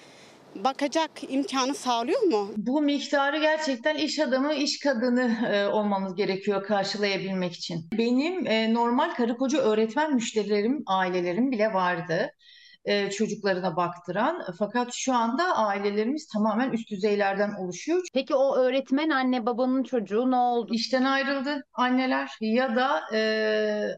bakacak 0.64 1.10
imkanı 1.28 1.74
sağlıyor 1.74 2.22
mu? 2.22 2.48
Bu 2.56 2.80
miktarı 2.80 3.38
gerçekten 3.38 3.96
iş 3.96 4.18
adamı, 4.18 4.54
iş 4.54 4.78
kadını 4.78 5.46
e, 5.52 5.66
olmamız 5.66 6.14
gerekiyor 6.14 6.64
karşılayabilmek 6.64 7.52
için. 7.52 7.84
Benim 7.98 8.46
e, 8.46 8.74
normal 8.74 9.14
karı 9.14 9.36
koca 9.36 9.58
öğretmen 9.58 10.14
müşterilerim, 10.14 10.82
ailelerim 10.86 11.50
bile 11.50 11.72
vardı 11.72 12.30
e, 12.88 13.10
çocuklarına 13.10 13.76
baktıran. 13.76 14.42
Fakat 14.58 14.88
şu 14.92 15.14
anda 15.14 15.56
ailelerimiz 15.56 16.26
tamamen 16.26 16.70
üst 16.70 16.90
düzeylerden 16.90 17.52
oluşuyor. 17.54 18.02
Peki 18.14 18.34
o 18.34 18.56
öğretmen 18.56 19.10
anne 19.10 19.46
babanın 19.46 19.82
çocuğu 19.82 20.30
ne 20.30 20.36
oldu? 20.36 20.74
İşten 20.74 21.04
ayrıldı 21.04 21.64
anneler 21.72 22.30
ya 22.40 22.76
da 22.76 23.00
e, 23.14 23.20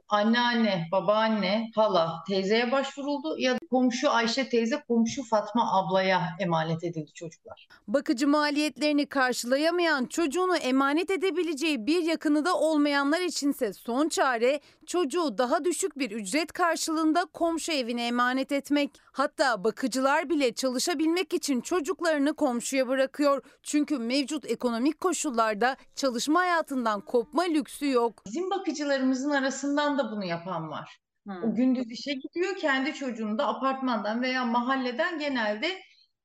anneanne, 0.08 0.88
babaanne, 0.92 1.70
hala, 1.74 2.12
teyzeye 2.28 2.72
başvuruldu 2.72 3.38
ya 3.38 3.54
da 3.54 3.59
komşu 3.70 4.10
Ayşe 4.10 4.48
teyze, 4.48 4.84
komşu 4.88 5.24
Fatma 5.24 5.72
ablaya 5.72 6.22
emanet 6.40 6.84
edildi 6.84 7.12
çocuklar. 7.12 7.68
Bakıcı 7.88 8.28
maliyetlerini 8.28 9.06
karşılayamayan, 9.06 10.06
çocuğunu 10.06 10.56
emanet 10.56 11.10
edebileceği 11.10 11.86
bir 11.86 12.02
yakını 12.02 12.44
da 12.44 12.58
olmayanlar 12.58 13.20
içinse 13.20 13.72
son 13.72 14.08
çare 14.08 14.60
çocuğu 14.86 15.38
daha 15.38 15.64
düşük 15.64 15.98
bir 15.98 16.10
ücret 16.10 16.52
karşılığında 16.52 17.24
komşu 17.24 17.72
evine 17.72 18.06
emanet 18.06 18.52
etmek. 18.52 18.90
Hatta 19.12 19.64
bakıcılar 19.64 20.30
bile 20.30 20.52
çalışabilmek 20.52 21.34
için 21.34 21.60
çocuklarını 21.60 22.34
komşuya 22.34 22.88
bırakıyor. 22.88 23.42
Çünkü 23.62 23.98
mevcut 23.98 24.50
ekonomik 24.50 25.00
koşullarda 25.00 25.76
çalışma 25.94 26.40
hayatından 26.40 27.00
kopma 27.00 27.42
lüksü 27.42 27.90
yok. 27.90 28.22
Bizim 28.26 28.50
bakıcılarımızın 28.50 29.30
arasından 29.30 29.98
da 29.98 30.10
bunu 30.12 30.24
yapan 30.24 30.70
var. 30.70 30.99
O 31.28 31.54
gündüz 31.54 31.90
işe 31.90 32.12
gidiyor, 32.12 32.56
kendi 32.56 32.94
çocuğunu 32.94 33.38
da 33.38 33.46
apartmandan 33.46 34.22
veya 34.22 34.44
mahalleden 34.44 35.18
genelde 35.18 35.80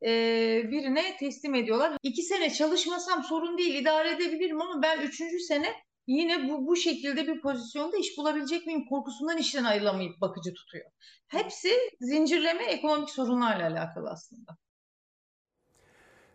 e, 0.05 0.11
birine 0.71 1.17
teslim 1.17 1.55
ediyorlar. 1.55 1.97
İki 2.03 2.21
sene 2.21 2.49
çalışmasam 2.49 3.23
sorun 3.23 3.57
değil, 3.57 3.75
idare 3.75 4.09
edebilirim 4.11 4.61
ama 4.61 4.81
ben 4.83 5.01
üçüncü 5.01 5.39
sene 5.39 5.73
yine 6.07 6.49
bu, 6.49 6.67
bu 6.67 6.75
şekilde 6.75 7.27
bir 7.27 7.41
pozisyonda 7.41 7.97
iş 7.97 8.17
bulabilecek 8.17 8.67
miyim 8.67 8.85
korkusundan 8.89 9.37
işten 9.37 9.63
ayrılamayıp 9.63 10.21
bakıcı 10.21 10.53
tutuyor. 10.53 10.85
Hepsi 11.27 11.69
zincirleme 11.99 12.63
ekonomik 12.65 13.09
sorunlarla 13.09 13.67
alakalı 13.67 14.09
aslında. 14.09 14.64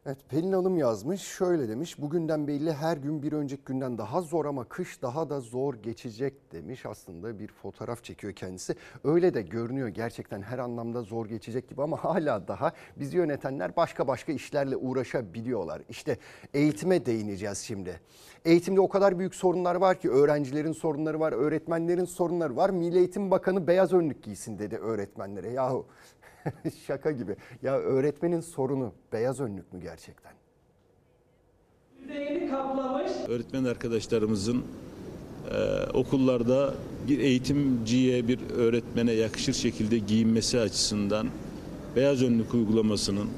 Evet 0.06 0.18
Pelin 0.28 0.52
Hanım 0.52 0.76
yazmış 0.76 1.20
şöyle 1.20 1.68
demiş 1.68 2.00
bugünden 2.00 2.46
belli 2.46 2.72
her 2.72 2.96
gün 2.96 3.22
bir 3.22 3.32
önceki 3.32 3.64
günden 3.64 3.98
daha 3.98 4.20
zor 4.20 4.44
ama 4.44 4.64
kış 4.64 5.02
daha 5.02 5.30
da 5.30 5.40
zor 5.40 5.74
geçecek 5.74 6.52
demiş. 6.52 6.86
Aslında 6.86 7.38
bir 7.38 7.48
fotoğraf 7.48 8.04
çekiyor 8.04 8.32
kendisi. 8.32 8.74
Öyle 9.04 9.34
de 9.34 9.42
görünüyor 9.42 9.88
gerçekten 9.88 10.42
her 10.42 10.58
anlamda 10.58 11.02
zor 11.02 11.26
geçecek 11.26 11.68
gibi 11.68 11.82
ama 11.82 12.04
hala 12.04 12.48
daha 12.48 12.72
bizi 12.96 13.16
yönetenler 13.16 13.76
başka 13.76 14.06
başka 14.06 14.32
işlerle 14.32 14.76
uğraşabiliyorlar. 14.76 15.82
İşte 15.88 16.18
eğitime 16.54 17.06
değineceğiz 17.06 17.58
şimdi. 17.58 18.00
Eğitimde 18.44 18.80
o 18.80 18.88
kadar 18.88 19.18
büyük 19.18 19.34
sorunlar 19.34 19.74
var 19.74 20.00
ki 20.00 20.10
öğrencilerin 20.10 20.72
sorunları 20.72 21.20
var 21.20 21.32
öğretmenlerin 21.32 22.04
sorunları 22.04 22.56
var. 22.56 22.70
Milli 22.70 22.98
Eğitim 22.98 23.30
Bakanı 23.30 23.66
beyaz 23.66 23.92
önlük 23.92 24.22
giysin 24.22 24.58
dedi 24.58 24.76
öğretmenlere. 24.76 25.50
Yahu 25.50 25.86
Şaka 26.86 27.10
gibi. 27.10 27.36
Ya 27.62 27.78
öğretmenin 27.78 28.40
sorunu 28.40 28.92
beyaz 29.12 29.40
önlük 29.40 29.72
mü 29.72 29.80
gerçekten? 29.80 30.32
Öğretmen 33.28 33.64
arkadaşlarımızın 33.64 34.64
e, 35.50 35.84
okullarda 35.94 36.74
bir 37.08 37.18
eğitimciye, 37.18 38.28
bir 38.28 38.50
öğretmene 38.50 39.12
yakışır 39.12 39.52
şekilde 39.52 39.98
giyinmesi 39.98 40.60
açısından 40.60 41.28
beyaz 41.96 42.22
önlük 42.22 42.54
uygulamasının 42.54 43.28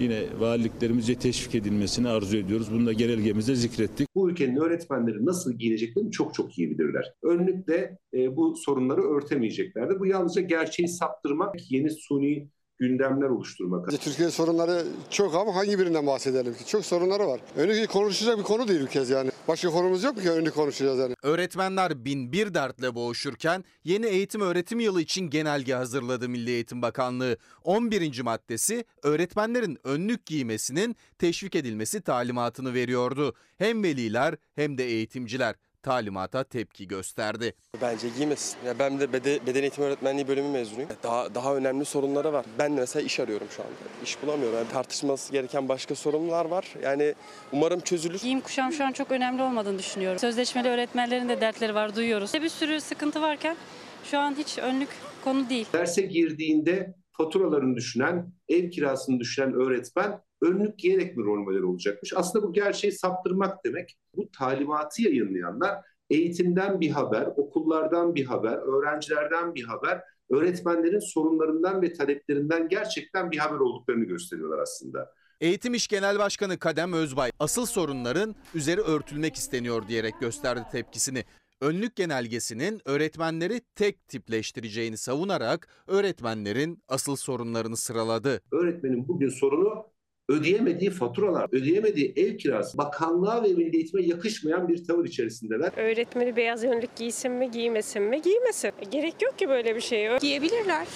yine 0.00 0.22
valiliklerimizce 0.38 1.14
teşvik 1.14 1.54
edilmesini 1.54 2.08
arzu 2.08 2.36
ediyoruz. 2.36 2.72
Bunu 2.72 2.86
da 2.86 2.92
genelgemizde 2.92 3.54
zikrettik. 3.54 4.08
Bu 4.14 4.30
ülkenin 4.30 4.56
öğretmenleri 4.56 5.26
nasıl 5.26 5.52
giyineceklerini 5.52 6.10
çok 6.10 6.34
çok 6.34 6.58
iyi 6.58 6.70
bilirler. 6.70 7.14
Önlükle 7.22 7.98
e, 8.14 8.36
bu 8.36 8.56
sorunları 8.56 9.02
örtemeyeceklerdir. 9.02 10.00
Bu 10.00 10.06
yalnızca 10.06 10.42
gerçeği 10.42 10.88
saptırmak, 10.88 11.70
yeni 11.70 11.90
suni 11.90 12.48
gündemler 12.78 13.28
oluşturmak. 13.28 13.90
Türkiye 14.00 14.30
sorunları 14.30 14.84
çok 15.10 15.34
ama 15.34 15.54
hangi 15.54 15.78
birinden 15.78 16.06
bahsedelim 16.06 16.54
ki? 16.54 16.66
Çok 16.66 16.84
sorunları 16.84 17.26
var. 17.26 17.40
Önlük 17.56 17.90
konuşacak 17.90 18.38
bir 18.38 18.42
konu 18.42 18.68
değil 18.68 18.80
bir 18.80 18.86
kez 18.86 19.10
yani. 19.10 19.30
Başka 19.48 19.70
konumuz 19.70 20.02
yok 20.02 20.16
mu 20.16 20.22
ki 20.22 20.30
önlük 20.30 20.54
konuşacağız 20.54 20.98
yani? 20.98 21.14
Öğretmenler 21.22 22.04
bin 22.04 22.32
bir 22.32 22.54
dertle 22.54 22.94
boğuşurken 22.94 23.64
yeni 23.84 24.06
eğitim 24.06 24.40
öğretim 24.40 24.80
yılı 24.80 25.02
için 25.02 25.30
genelge 25.30 25.74
hazırladı 25.74 26.28
Milli 26.28 26.50
Eğitim 26.50 26.82
Bakanlığı. 26.82 27.36
11. 27.64 28.20
maddesi 28.20 28.84
öğretmenlerin 29.02 29.78
önlük 29.84 30.26
giymesinin 30.26 30.96
teşvik 31.18 31.54
edilmesi 31.54 32.00
talimatını 32.00 32.74
veriyordu. 32.74 33.34
Hem 33.58 33.82
veliler 33.82 34.34
hem 34.54 34.78
de 34.78 34.84
eğitimciler 34.84 35.54
talimata 35.82 36.44
tepki 36.44 36.88
gösterdi. 36.88 37.54
Bence 37.82 38.08
giymesin. 38.08 38.58
Ya 38.66 38.78
ben 38.78 39.00
de 39.00 39.12
bede, 39.12 39.46
beden 39.46 39.60
eğitimi 39.60 39.86
öğretmenliği 39.86 40.28
bölümü 40.28 40.48
mezunuyum. 40.48 40.90
Daha 41.02 41.34
daha 41.34 41.56
önemli 41.56 41.84
sorunları 41.84 42.32
var. 42.32 42.46
Ben 42.58 42.76
de 42.76 42.80
mesela 42.80 43.02
iş 43.02 43.20
arıyorum 43.20 43.46
şu 43.50 43.62
anda. 43.62 43.72
İş 44.04 44.22
bulamıyorum. 44.22 44.58
Yani 44.58 44.68
tartışması 44.68 45.32
gereken 45.32 45.68
başka 45.68 45.94
sorunlar 45.94 46.44
var. 46.44 46.74
Yani 46.82 47.14
umarım 47.52 47.80
çözülür. 47.80 48.20
Giyim 48.20 48.40
kuşam 48.40 48.72
şu 48.72 48.84
an 48.84 48.92
çok 48.92 49.10
önemli 49.10 49.42
olmadığını 49.42 49.78
düşünüyorum. 49.78 50.18
Sözleşmeli 50.18 50.68
öğretmenlerin 50.68 51.28
de 51.28 51.40
dertleri 51.40 51.74
var 51.74 51.96
duyuyoruz. 51.96 52.34
Bir 52.34 52.48
sürü 52.48 52.80
sıkıntı 52.80 53.20
varken 53.20 53.56
şu 54.04 54.18
an 54.18 54.34
hiç 54.38 54.58
önlük 54.58 54.88
konu 55.24 55.48
değil. 55.48 55.66
Derse 55.72 56.02
girdiğinde 56.02 56.94
faturalarını 57.12 57.76
düşünen, 57.76 58.32
ev 58.48 58.70
kirasını 58.70 59.20
düşünen 59.20 59.52
öğretmen 59.52 60.20
önlük 60.42 60.78
giyerek 60.78 61.16
mi 61.16 61.24
rol 61.24 61.38
model 61.38 61.62
olacakmış? 61.62 62.12
Aslında 62.16 62.46
bu 62.46 62.52
gerçeği 62.52 62.92
saptırmak 62.92 63.64
demek. 63.64 63.98
Bu 64.16 64.30
talimatı 64.30 65.02
yayınlayanlar 65.02 65.78
eğitimden 66.10 66.80
bir 66.80 66.90
haber, 66.90 67.26
okullardan 67.36 68.14
bir 68.14 68.24
haber, 68.24 68.56
öğrencilerden 68.56 69.54
bir 69.54 69.64
haber, 69.64 70.02
öğretmenlerin 70.30 70.98
sorunlarından 70.98 71.82
ve 71.82 71.92
taleplerinden 71.92 72.68
gerçekten 72.68 73.30
bir 73.30 73.38
haber 73.38 73.58
olduklarını 73.58 74.04
gösteriyorlar 74.04 74.58
aslında. 74.58 75.12
Eğitim 75.40 75.74
İş 75.74 75.88
Genel 75.88 76.18
Başkanı 76.18 76.58
Kadem 76.58 76.92
Özbay 76.92 77.30
asıl 77.38 77.66
sorunların 77.66 78.34
üzeri 78.54 78.80
örtülmek 78.80 79.36
isteniyor 79.36 79.88
diyerek 79.88 80.14
gösterdi 80.20 80.62
tepkisini. 80.72 81.24
Önlük 81.60 81.96
genelgesinin 81.96 82.80
öğretmenleri 82.84 83.60
tek 83.74 84.08
tipleştireceğini 84.08 84.96
savunarak 84.96 85.68
öğretmenlerin 85.86 86.82
asıl 86.88 87.16
sorunlarını 87.16 87.76
sıraladı. 87.76 88.40
Öğretmenin 88.52 89.08
bugün 89.08 89.28
sorunu 89.28 89.86
ödeyemediği 90.28 90.90
faturalar, 90.90 91.48
ödeyemediği 91.52 92.12
ev 92.16 92.36
kirası, 92.36 92.78
bakanlığa 92.78 93.42
ve 93.42 93.48
milli 93.48 93.76
eğitime 93.76 94.02
yakışmayan 94.02 94.68
bir 94.68 94.84
tavır 94.84 95.04
içerisindeler. 95.04 95.72
Öğretmeni 95.76 96.36
beyaz 96.36 96.64
önlük 96.64 96.96
giysin 96.96 97.32
mi 97.32 97.50
giymesin 97.50 98.02
mi 98.02 98.22
giymesin. 98.22 98.68
E, 98.68 98.84
Gerek 98.90 99.22
yok 99.22 99.38
ki 99.38 99.48
böyle 99.48 99.76
bir 99.76 99.80
şeye. 99.80 100.18
Giyebilirler. 100.18 100.86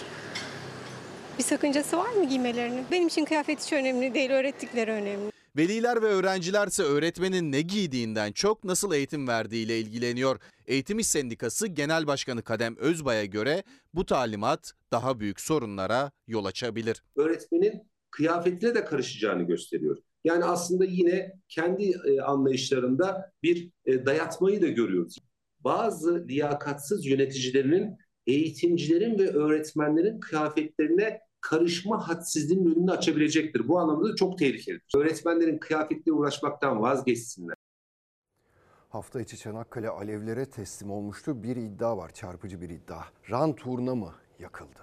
Bir 1.39 1.43
sakıncası 1.43 1.97
var 1.97 2.13
mı 2.13 2.29
giymelerinin? 2.29 2.85
Benim 2.91 3.09
için 3.09 3.25
kıyafet 3.25 3.65
hiç 3.65 3.73
önemli 3.73 4.15
değil, 4.15 4.31
öğrettikleri 4.31 4.91
önemli. 4.91 5.33
Veliler 5.57 6.03
ve 6.03 6.07
öğrencilerse 6.07 6.83
öğretmenin 6.83 7.53
ne 7.53 7.61
giydiğinden 7.61 8.33
çok 8.33 8.65
nasıl 8.65 8.93
eğitim 8.95 9.29
verdiğiyle 9.29 9.79
ilgileniyor. 9.81 10.39
Eğitim 10.67 10.99
İş 10.99 11.07
Sendikası 11.07 11.67
Genel 11.67 12.07
Başkanı 12.07 12.43
Kadem 12.43 12.77
Özbay'a 12.77 13.25
göre 13.25 13.63
bu 13.95 14.07
talimat 14.07 14.73
daha 14.93 15.21
büyük 15.21 15.41
sorunlara 15.41 16.11
yol 16.29 16.45
açabilir. 16.45 17.03
Öğretmenin 17.17 17.92
kıyafetine 18.13 18.75
de 18.75 18.85
karışacağını 18.85 19.43
gösteriyor. 19.43 19.99
Yani 20.25 20.45
aslında 20.45 20.85
yine 20.85 21.33
kendi 21.49 21.93
e, 22.05 22.21
anlayışlarında 22.21 23.33
bir 23.43 23.71
e, 23.87 24.07
dayatmayı 24.07 24.63
da 24.63 24.69
görüyoruz. 24.69 25.19
Bazı 25.61 26.25
liyakatsız 26.29 27.07
yöneticilerinin 27.07 27.97
eğitimcilerin 28.27 29.19
ve 29.19 29.31
öğretmenlerin 29.31 30.21
kıyafetlerine 30.21 31.21
karışma 31.41 32.09
hadsizliğinin 32.09 32.75
önünü 32.75 32.91
açabilecektir. 32.91 33.69
Bu 33.69 33.79
anlamda 33.79 34.09
da 34.09 34.17
çok 34.17 34.39
tehlikelidir. 34.39 34.93
Öğretmenlerin 34.97 35.59
kıyafetle 35.59 36.13
uğraşmaktan 36.13 36.83
vazgeçsinler. 36.83 37.57
Hafta 38.89 39.21
içi 39.21 39.39
Çanakkale 39.39 39.89
alevlere 39.89 40.47
teslim 40.47 40.91
olmuştu. 40.91 41.43
Bir 41.43 41.57
iddia 41.57 41.97
var, 41.97 42.13
çarpıcı 42.13 42.61
bir 42.61 42.71
iddia. 42.71 43.03
Rant 43.31 43.67
uğruna 43.67 43.95
mı 43.95 44.15
yakıldı? 44.39 44.81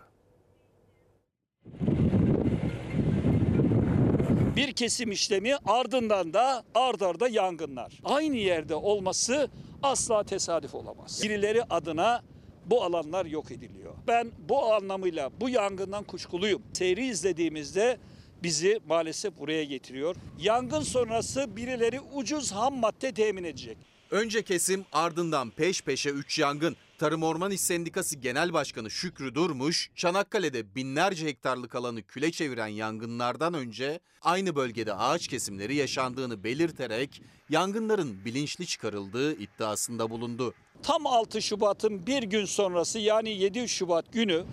Bir 4.59 4.73
kesim 4.73 5.11
işlemi 5.11 5.55
ardından 5.65 6.33
da 6.33 6.63
ard 6.75 7.01
arda 7.01 7.27
yangınlar. 7.27 7.99
Aynı 8.03 8.35
yerde 8.35 8.75
olması 8.75 9.49
asla 9.83 10.23
tesadüf 10.23 10.75
olamaz. 10.75 11.23
Birileri 11.23 11.63
adına 11.63 12.23
bu 12.65 12.83
alanlar 12.83 13.25
yok 13.25 13.51
ediliyor. 13.51 13.93
Ben 14.07 14.31
bu 14.49 14.73
anlamıyla 14.73 15.29
bu 15.41 15.49
yangından 15.49 16.03
kuşkuluyum. 16.03 16.61
Seyri 16.73 17.05
izlediğimizde 17.05 17.97
bizi 18.43 18.79
maalesef 18.87 19.37
buraya 19.37 19.63
getiriyor. 19.63 20.15
Yangın 20.39 20.81
sonrası 20.81 21.55
birileri 21.55 21.99
ucuz 21.99 22.51
ham 22.51 22.79
madde 22.79 23.13
temin 23.13 23.43
edecek. 23.43 23.77
Önce 24.11 24.43
kesim 24.43 24.85
ardından 24.91 25.49
peş 25.49 25.81
peşe 25.81 26.09
3 26.09 26.39
yangın. 26.39 26.75
Tarım 26.97 27.23
Orman 27.23 27.51
İş 27.51 27.61
Sendikası 27.61 28.17
Genel 28.17 28.53
Başkanı 28.53 28.91
Şükrü 28.91 29.35
Durmuş, 29.35 29.89
Çanakkale'de 29.95 30.75
binlerce 30.75 31.25
hektarlık 31.25 31.75
alanı 31.75 32.01
küle 32.03 32.31
çeviren 32.31 32.67
yangınlardan 32.67 33.53
önce 33.53 33.99
aynı 34.21 34.55
bölgede 34.55 34.93
ağaç 34.93 35.27
kesimleri 35.27 35.75
yaşandığını 35.75 36.43
belirterek 36.43 37.21
yangınların 37.49 38.25
bilinçli 38.25 38.67
çıkarıldığı 38.67 39.33
iddiasında 39.33 40.09
bulundu. 40.09 40.53
Tam 40.83 41.07
6 41.07 41.41
Şubat'ın 41.41 42.07
bir 42.07 42.23
gün 42.23 42.45
sonrası 42.45 42.99
yani 42.99 43.29
7 43.29 43.69
Şubat 43.69 44.13
günü 44.13 44.43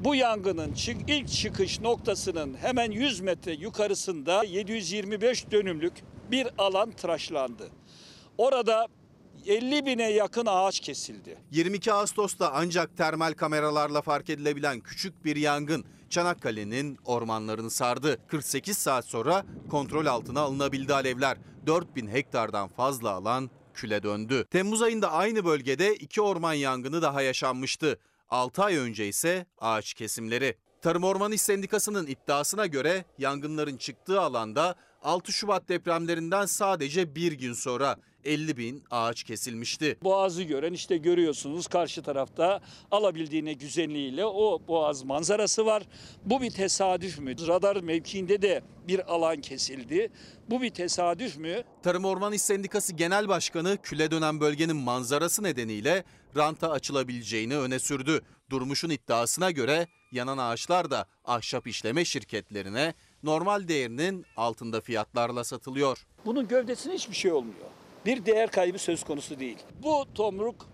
bu 0.00 0.14
yangının 0.14 0.74
ilk 1.08 1.28
çıkış 1.28 1.80
noktasının 1.80 2.54
hemen 2.54 2.90
100 2.90 3.20
metre 3.20 3.52
yukarısında 3.52 4.44
725 4.44 5.50
dönümlük 5.50 5.94
bir 6.30 6.48
alan 6.58 6.90
tıraşlandı. 6.90 7.68
Orada 8.38 8.88
50 9.46 9.86
bine 9.86 10.10
yakın 10.10 10.46
ağaç 10.46 10.80
kesildi. 10.80 11.38
22 11.50 11.92
Ağustos'ta 11.92 12.52
ancak 12.52 12.96
termal 12.96 13.32
kameralarla 13.32 14.02
fark 14.02 14.30
edilebilen 14.30 14.80
küçük 14.80 15.24
bir 15.24 15.36
yangın 15.36 15.84
Çanakkale'nin 16.10 16.98
ormanlarını 17.04 17.70
sardı. 17.70 18.18
48 18.28 18.78
saat 18.78 19.04
sonra 19.04 19.44
kontrol 19.70 20.06
altına 20.06 20.40
alınabildi 20.40 20.94
alevler. 20.94 21.38
4000 21.66 22.08
hektardan 22.08 22.68
fazla 22.68 23.10
alan 23.10 23.50
küle 23.74 24.02
döndü. 24.02 24.44
Temmuz 24.50 24.82
ayında 24.82 25.12
aynı 25.12 25.44
bölgede 25.44 25.94
iki 25.94 26.22
orman 26.22 26.54
yangını 26.54 27.02
daha 27.02 27.22
yaşanmıştı. 27.22 27.98
6 28.30 28.62
ay 28.62 28.76
önce 28.76 29.08
ise 29.08 29.46
ağaç 29.58 29.94
kesimleri. 29.94 30.56
Tarım 30.82 31.04
Orman 31.04 31.32
İş 31.32 31.42
Sendikası'nın 31.42 32.06
iddiasına 32.06 32.66
göre 32.66 33.04
yangınların 33.18 33.76
çıktığı 33.76 34.20
alanda 34.20 34.74
6 35.02 35.32
Şubat 35.32 35.68
depremlerinden 35.68 36.46
sadece 36.46 37.14
bir 37.14 37.32
gün 37.32 37.52
sonra 37.52 37.96
50 38.24 38.56
bin 38.56 38.84
ağaç 38.90 39.22
kesilmişti. 39.22 39.98
Boğazı 40.02 40.42
gören 40.42 40.72
işte 40.72 40.96
görüyorsunuz 40.96 41.66
karşı 41.66 42.02
tarafta 42.02 42.60
alabildiğine 42.90 43.52
güzelliğiyle 43.52 44.24
o 44.24 44.62
boğaz 44.68 45.04
manzarası 45.04 45.66
var. 45.66 45.82
Bu 46.24 46.42
bir 46.42 46.50
tesadüf 46.50 47.18
mü? 47.18 47.46
Radar 47.46 47.76
mevkiinde 47.76 48.42
de 48.42 48.62
bir 48.88 49.12
alan 49.12 49.40
kesildi. 49.40 50.10
Bu 50.50 50.62
bir 50.62 50.70
tesadüf 50.70 51.36
mü? 51.36 51.62
Tarım 51.82 52.04
Orman 52.04 52.32
İş 52.32 52.42
Sendikası 52.42 52.92
Genel 52.92 53.28
Başkanı 53.28 53.78
küle 53.82 54.10
dönen 54.10 54.40
bölgenin 54.40 54.76
manzarası 54.76 55.42
nedeniyle 55.42 56.04
ranta 56.36 56.70
açılabileceğini 56.70 57.56
öne 57.56 57.78
sürdü. 57.78 58.20
Durmuş'un 58.50 58.90
iddiasına 58.90 59.50
göre 59.50 59.86
yanan 60.12 60.38
ağaçlar 60.38 60.90
da 60.90 61.06
ahşap 61.24 61.66
işleme 61.66 62.04
şirketlerine 62.04 62.94
normal 63.22 63.68
değerinin 63.68 64.26
altında 64.36 64.80
fiyatlarla 64.80 65.44
satılıyor. 65.44 66.06
Bunun 66.26 66.48
gövdesine 66.48 66.94
hiçbir 66.94 67.14
şey 67.16 67.32
olmuyor. 67.32 67.66
Bir 68.06 68.26
değer 68.26 68.50
kaybı 68.50 68.78
söz 68.78 69.04
konusu 69.04 69.40
değil. 69.40 69.58
Bu 69.82 70.04
tomruk 70.14 70.66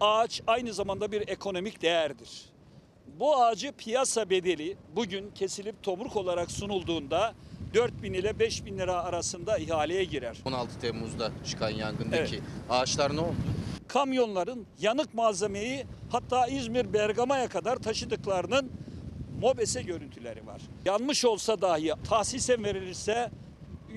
ağaç 0.00 0.42
aynı 0.46 0.72
zamanda 0.72 1.12
bir 1.12 1.28
ekonomik 1.28 1.82
değerdir. 1.82 2.42
Bu 3.20 3.36
ağacı 3.36 3.72
piyasa 3.72 4.30
bedeli 4.30 4.76
bugün 4.96 5.30
kesilip 5.30 5.82
tomruk 5.82 6.16
olarak 6.16 6.50
sunulduğunda 6.50 7.34
4 7.74 8.02
bin 8.02 8.12
ile 8.12 8.38
5 8.38 8.64
bin 8.64 8.78
lira 8.78 8.94
arasında 9.04 9.58
ihaleye 9.58 10.04
girer. 10.04 10.36
16 10.44 10.80
Temmuz'da 10.80 11.30
çıkan 11.46 11.70
yangındaki 11.70 12.34
Evet. 12.36 12.42
ağaçlar 12.70 13.16
ne 13.16 13.20
oldu? 13.20 13.34
Kamyonların 13.88 14.66
yanık 14.80 15.14
malzemeyi 15.14 15.86
hatta 16.12 16.46
İzmir 16.46 16.92
Bergama'ya 16.92 17.48
kadar 17.48 17.76
taşıdıklarının 17.76 18.72
mobese 19.42 19.82
görüntüleri 19.82 20.46
var. 20.46 20.62
Yanmış 20.84 21.24
olsa 21.24 21.60
dahi 21.60 21.92
tahsise 22.08 22.62
verilirse 22.62 23.30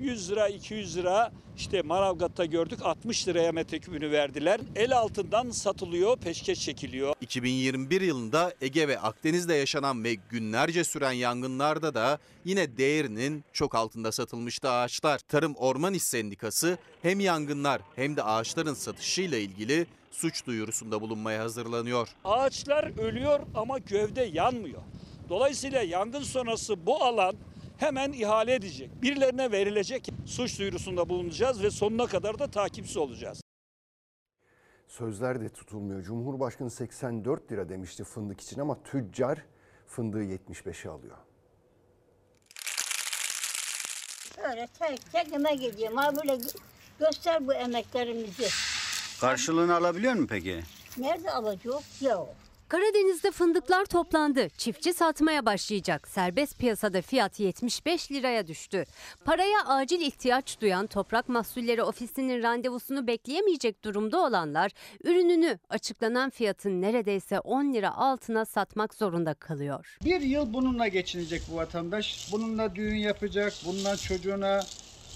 100 0.02 0.32
lira 0.32 0.48
200 0.48 0.98
lira 0.98 1.32
işte 1.58 1.82
Manavgat'ta 1.82 2.46
gördük 2.46 2.80
60 2.84 3.28
liraya 3.28 3.52
metrekübünü 3.52 4.12
verdiler. 4.12 4.62
El 4.76 4.98
altından 4.98 5.50
satılıyor, 5.50 6.18
peşkeş 6.18 6.62
çekiliyor. 6.62 7.16
2021 7.22 8.02
yılında 8.02 8.54
Ege 8.62 8.88
ve 8.88 9.00
Akdeniz'de 9.00 9.54
yaşanan 9.54 10.04
ve 10.04 10.14
günlerce 10.14 10.84
süren 10.84 11.12
yangınlarda 11.12 11.94
da 11.94 12.20
yine 12.46 12.78
değerinin 12.78 13.44
çok 13.54 13.76
altında 13.76 14.12
satılmıştı 14.12 14.70
ağaçlar. 14.70 15.20
Tarım 15.20 15.56
Orman 15.56 15.94
İş 15.94 16.04
Sendikası 16.04 16.78
hem 17.02 17.20
yangınlar 17.20 17.82
hem 17.96 18.16
de 18.16 18.24
ağaçların 18.24 18.74
satışıyla 18.74 19.38
ilgili 19.38 19.88
suç 20.12 20.46
duyurusunda 20.46 21.02
bulunmaya 21.02 21.44
hazırlanıyor. 21.44 22.08
Ağaçlar 22.24 23.00
ölüyor 23.00 23.40
ama 23.56 23.78
gövde 23.78 24.24
yanmıyor. 24.24 24.82
Dolayısıyla 25.30 25.82
yangın 25.82 26.22
sonrası 26.24 26.86
bu 26.86 27.04
alan 27.04 27.36
hemen 27.78 28.12
ihale 28.14 28.54
edecek. 28.54 29.02
Birilerine 29.02 29.52
verilecek 29.52 30.10
suç 30.26 30.60
duyurusunda 30.60 31.10
bulunacağız 31.10 31.64
ve 31.64 31.72
sonuna 31.72 32.06
kadar 32.08 32.40
da 32.40 32.52
takipsiz 32.52 32.98
olacağız. 32.98 33.42
Sözler 34.88 35.42
de 35.42 35.50
tutulmuyor. 35.50 36.04
Cumhurbaşkanı 36.04 36.72
84 36.72 37.52
lira 37.52 37.70
demişti 37.70 38.04
fındık 38.04 38.42
için 38.42 38.60
ama 38.60 38.84
tüccar 38.84 39.40
fındığı 39.88 40.24
75'e 40.24 40.90
alıyor. 40.90 41.18
Öyle 44.52 44.68
tek 44.80 45.12
tek 45.12 45.34
emek 45.34 45.64
ediyorum. 45.64 45.98
Ha 45.98 46.16
böyle 46.16 46.38
göster 47.00 47.48
bu 47.48 47.54
emeklerimizi. 47.54 48.48
Karşılığını 49.22 49.76
alabiliyor 49.76 50.14
mu 50.14 50.28
peki? 50.30 50.64
Nerede 50.98 51.32
alacak? 51.32 51.84
Yok. 52.02 52.36
Karadeniz'de 52.68 53.32
fındıklar 53.32 53.86
toplandı. 53.86 54.50
Çiftçi 54.58 54.94
satmaya 54.94 55.46
başlayacak. 55.46 56.08
Serbest 56.08 56.60
piyasada 56.60 57.02
fiyat 57.02 57.40
75 57.40 58.12
liraya 58.12 58.48
düştü. 58.48 58.86
Paraya 59.26 59.66
acil 59.66 60.02
ihtiyaç 60.02 60.62
duyan 60.62 60.88
Toprak 60.88 61.30
Mahsulleri 61.30 61.84
Ofisi'nin 61.84 62.44
randevusunu 62.44 63.08
bekleyemeyecek 63.08 63.84
durumda 63.84 64.20
olanlar 64.20 64.72
ürününü 65.04 65.60
açıklanan 65.70 66.30
fiyatın 66.30 66.82
neredeyse 66.82 67.40
10 67.40 67.74
lira 67.74 67.96
altına 67.96 68.46
satmak 68.46 68.94
zorunda 68.94 69.34
kalıyor. 69.34 69.98
Bir 70.06 70.22
yıl 70.22 70.54
bununla 70.54 70.88
geçinecek 70.88 71.42
bu 71.52 71.56
vatandaş. 71.56 72.30
Bununla 72.32 72.76
düğün 72.76 72.96
yapacak, 72.96 73.54
bununla 73.66 73.98
çocuğuna 73.98 74.62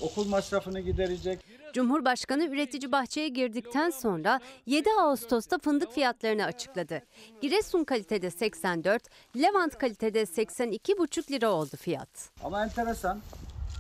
okul 0.02 0.28
masrafını 0.28 0.80
giderecek. 0.80 1.40
Cumhurbaşkanı 1.74 2.46
üretici 2.46 2.92
bahçeye 2.92 3.28
girdikten 3.28 3.90
sonra 3.90 4.40
7 4.66 4.90
Ağustos'ta 5.02 5.58
fındık 5.58 5.92
fiyatlarını 5.94 6.46
açıkladı. 6.46 7.02
Giresun 7.42 7.84
kalitede 7.84 8.32
84, 8.32 9.04
Levant 9.38 9.78
kalitede 9.78 10.22
82,5 10.22 11.32
lira 11.32 11.52
oldu 11.52 11.78
fiyat. 11.78 12.30
Ama 12.44 12.64
enteresan, 12.64 13.20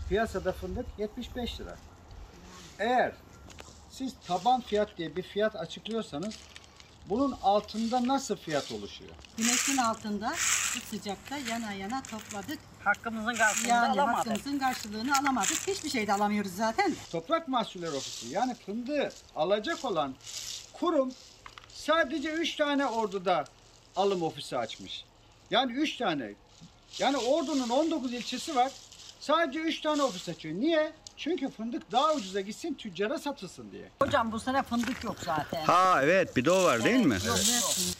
piyasada 0.09 0.51
fındık 0.51 0.85
75 0.97 1.59
lira. 1.59 1.77
Eğer 2.79 3.11
siz 3.89 4.13
taban 4.27 4.61
fiyat 4.61 4.97
diye 4.97 5.15
bir 5.15 5.23
fiyat 5.23 5.55
açıklıyorsanız 5.55 6.35
bunun 7.09 7.37
altında 7.43 8.07
nasıl 8.07 8.35
fiyat 8.35 8.71
oluşuyor? 8.71 9.11
Güneşin 9.37 9.77
altında 9.77 10.33
bu 10.75 10.95
sıcakta 10.97 11.37
yana 11.37 11.73
yana 11.73 12.03
topladık. 12.03 12.59
Hakkımızın 12.83 13.33
karşılığını 13.33 13.69
yani 13.69 14.01
alamadık. 14.01 14.17
hakkımızın 14.17 14.59
karşılığını 14.59 15.17
alamadık. 15.17 15.67
Hiçbir 15.67 15.89
şey 15.89 16.07
de 16.07 16.13
alamıyoruz 16.13 16.55
zaten. 16.55 16.95
Toprak 17.11 17.47
Mahsulleri 17.47 17.91
Ofisi 17.91 18.27
yani 18.27 18.55
fındığı 18.55 19.11
alacak 19.35 19.85
olan 19.85 20.15
kurum 20.73 21.13
sadece 21.73 22.29
3 22.31 22.55
tane 22.55 22.85
orduda 22.85 23.45
alım 23.95 24.23
ofisi 24.23 24.57
açmış. 24.57 25.05
Yani 25.51 25.71
3 25.71 25.97
tane. 25.97 26.33
Yani 26.99 27.17
ordunun 27.17 27.69
19 27.69 28.13
ilçesi 28.13 28.55
var. 28.55 28.71
Sadece 29.19 29.59
3 29.59 29.81
tane 29.81 30.03
ofis 30.03 30.29
açıyor. 30.29 30.55
Niye? 30.55 30.91
Çünkü 31.19 31.49
fındık 31.49 31.91
daha 31.91 32.13
ucuza 32.13 32.41
gitsin 32.41 32.73
tüccara 32.73 33.17
satılsın 33.19 33.71
diye. 33.71 33.91
Hocam 34.01 34.31
bu 34.31 34.39
sene 34.39 34.63
fındık 34.63 35.03
yok 35.03 35.15
zaten. 35.25 35.63
Ha 35.63 35.99
evet 36.03 36.35
bir 36.35 36.45
de 36.45 36.51
o 36.51 36.63
var 36.63 36.83
değil 36.83 37.05
mi? 37.05 37.17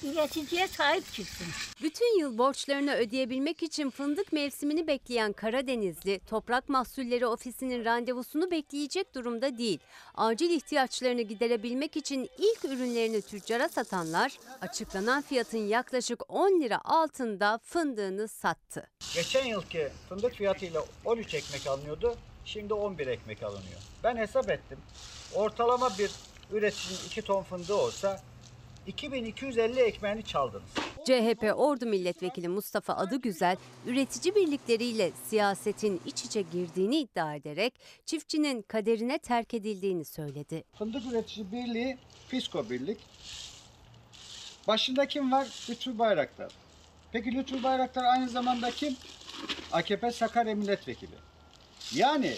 Üreticiye 0.04 0.68
sahip 0.68 1.14
çıksın. 1.14 1.48
Bütün 1.82 2.20
yıl 2.20 2.38
borçlarını 2.38 2.94
ödeyebilmek 2.94 3.64
için 3.64 3.90
fındık 3.90 4.34
mevsimini 4.34 4.88
bekleyen 4.88 5.34
Karadenizli, 5.34 6.20
Toprak 6.30 6.70
Mahsulleri 6.70 7.28
Ofisi'nin 7.28 7.86
randevusunu 7.86 8.52
bekleyecek 8.52 9.16
durumda 9.16 9.58
değil. 9.58 9.80
Acil 10.16 10.50
ihtiyaçlarını 10.50 11.22
giderebilmek 11.22 11.98
için 11.98 12.30
ilk 12.38 12.66
ürünlerini 12.66 13.22
tüccara 13.22 13.70
satanlar, 13.70 14.38
açıklanan 14.62 15.22
fiyatın 15.22 15.68
yaklaşık 15.68 16.34
10 16.34 16.62
lira 16.62 16.82
altında 16.84 17.60
fındığını 17.64 18.28
sattı. 18.28 18.88
Geçen 19.16 19.46
yılki 19.46 19.90
fındık 20.10 20.34
fiyatıyla 20.34 20.86
13 21.06 21.34
ekmek 21.34 21.68
alınıyordu. 21.68 22.18
Şimdi 22.54 22.74
11 22.74 23.08
ekmek 23.08 23.44
alınıyor. 23.44 23.82
Ben 24.04 24.18
hesap 24.18 24.50
ettim. 24.50 24.78
Ortalama 25.36 25.90
bir 26.00 26.12
üreticinin 26.52 27.00
2 27.08 27.22
ton 27.22 27.44
fındığı 27.44 27.74
olsa 27.74 28.22
2250 28.88 29.80
ekmeğini 29.80 30.24
çaldınız. 30.24 30.70
CHP 31.06 31.54
Ordu 31.56 31.86
Milletvekili 31.86 32.48
Mustafa 32.48 32.94
Adıgüzel, 32.94 33.58
üretici 33.86 34.36
birlikleriyle 34.36 35.12
siyasetin 35.30 36.02
iç 36.06 36.26
içe 36.26 36.42
girdiğini 36.42 37.00
iddia 37.00 37.36
ederek 37.36 37.74
çiftçinin 38.06 38.62
kaderine 38.62 39.18
terk 39.18 39.54
edildiğini 39.54 40.06
söyledi. 40.06 40.64
Fındık 40.78 41.04
Üretici 41.12 41.52
Birliği, 41.52 41.98
Fisko 42.28 42.70
Birlik. 42.70 42.98
Başında 44.68 45.08
kim 45.08 45.32
var? 45.32 45.66
Lütfü 45.70 46.00
Bayraktar. 46.00 46.52
Peki 47.12 47.32
Lütfü 47.32 47.64
Bayraktar 47.64 48.04
aynı 48.04 48.30
zamanda 48.30 48.72
kim? 48.72 48.96
AKP 49.72 50.12
Sakarya 50.12 50.56
Milletvekili. 50.56 51.29
Yani 51.96 52.34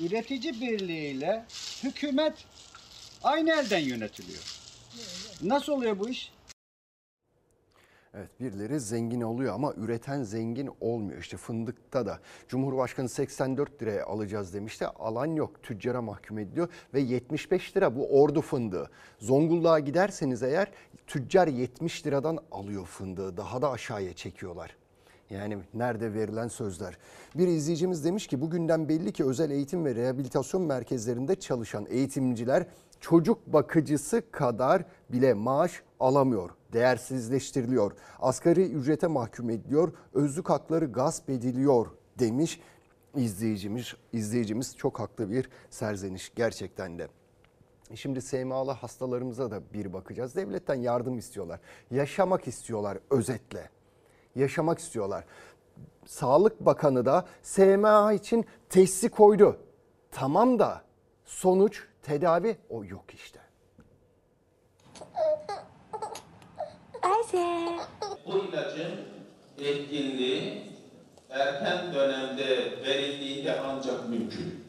üretici 0.00 0.60
birliği 0.60 1.10
ile 1.10 1.44
hükümet 1.82 2.34
aynı 3.22 3.50
elden 3.50 3.78
yönetiliyor. 3.78 4.58
Nasıl 5.42 5.72
oluyor 5.72 5.98
bu 5.98 6.08
iş? 6.08 6.32
Evet 8.14 8.40
birileri 8.40 8.80
zengin 8.80 9.20
oluyor 9.20 9.54
ama 9.54 9.74
üreten 9.76 10.22
zengin 10.22 10.70
olmuyor. 10.80 11.20
İşte 11.20 11.36
fındıkta 11.36 12.06
da 12.06 12.20
Cumhurbaşkanı 12.48 13.08
84 13.08 13.82
liraya 13.82 14.06
alacağız 14.06 14.54
demişti. 14.54 14.86
Alan 14.86 15.26
yok 15.26 15.62
tüccara 15.62 16.02
mahkum 16.02 16.38
ediliyor 16.38 16.68
ve 16.94 17.00
75 17.00 17.76
lira 17.76 17.96
bu 17.96 18.22
ordu 18.22 18.40
fındığı. 18.40 18.90
Zonguldak'a 19.18 19.78
giderseniz 19.78 20.42
eğer 20.42 20.72
tüccar 21.06 21.48
70 21.48 22.06
liradan 22.06 22.38
alıyor 22.50 22.86
fındığı 22.86 23.36
daha 23.36 23.62
da 23.62 23.70
aşağıya 23.70 24.12
çekiyorlar. 24.12 24.76
Yani 25.32 25.58
nerede 25.74 26.14
verilen 26.14 26.48
sözler. 26.48 26.98
Bir 27.34 27.48
izleyicimiz 27.48 28.04
demiş 28.04 28.26
ki 28.26 28.40
bugünden 28.40 28.88
belli 28.88 29.12
ki 29.12 29.24
özel 29.24 29.50
eğitim 29.50 29.84
ve 29.84 29.94
rehabilitasyon 29.94 30.62
merkezlerinde 30.62 31.34
çalışan 31.34 31.86
eğitimciler 31.90 32.66
çocuk 33.00 33.46
bakıcısı 33.46 34.22
kadar 34.30 34.84
bile 35.12 35.34
maaş 35.34 35.82
alamıyor. 36.00 36.50
Değersizleştiriliyor. 36.72 37.92
Asgari 38.20 38.62
ücrete 38.62 39.06
mahkum 39.06 39.50
ediliyor. 39.50 39.92
Özlük 40.14 40.50
hakları 40.50 40.92
gasp 40.92 41.30
ediliyor 41.30 41.86
demiş 42.18 42.60
izleyicimiz. 43.16 43.94
İzleyicimiz 44.12 44.76
çok 44.76 45.00
haklı 45.00 45.30
bir 45.30 45.48
serzeniş 45.70 46.32
gerçekten 46.34 46.98
de. 46.98 47.08
Şimdi 47.94 48.22
SMA'lı 48.22 48.70
hastalarımıza 48.70 49.50
da 49.50 49.60
bir 49.74 49.92
bakacağız. 49.92 50.36
Devletten 50.36 50.74
yardım 50.74 51.18
istiyorlar. 51.18 51.60
Yaşamak 51.90 52.48
istiyorlar 52.48 52.98
özetle. 53.10 53.70
Yaşamak 54.34 54.78
istiyorlar. 54.78 55.24
Sağlık 56.06 56.60
Bakanı 56.60 57.04
da 57.04 57.26
SMA 57.42 58.12
için 58.12 58.46
teşhisi 58.68 59.08
koydu. 59.08 59.56
Tamam 60.10 60.58
da 60.58 60.82
sonuç 61.24 61.84
tedavi 62.02 62.56
o 62.70 62.84
yok 62.84 63.04
işte. 63.14 63.40
Bu 68.26 68.38
ilacın 68.38 68.92
etkinliği 69.58 70.72
erken 71.30 71.94
dönemde 71.94 72.46
verildiğinde 72.82 73.60
ancak 73.60 74.08
mümkün. 74.08 74.64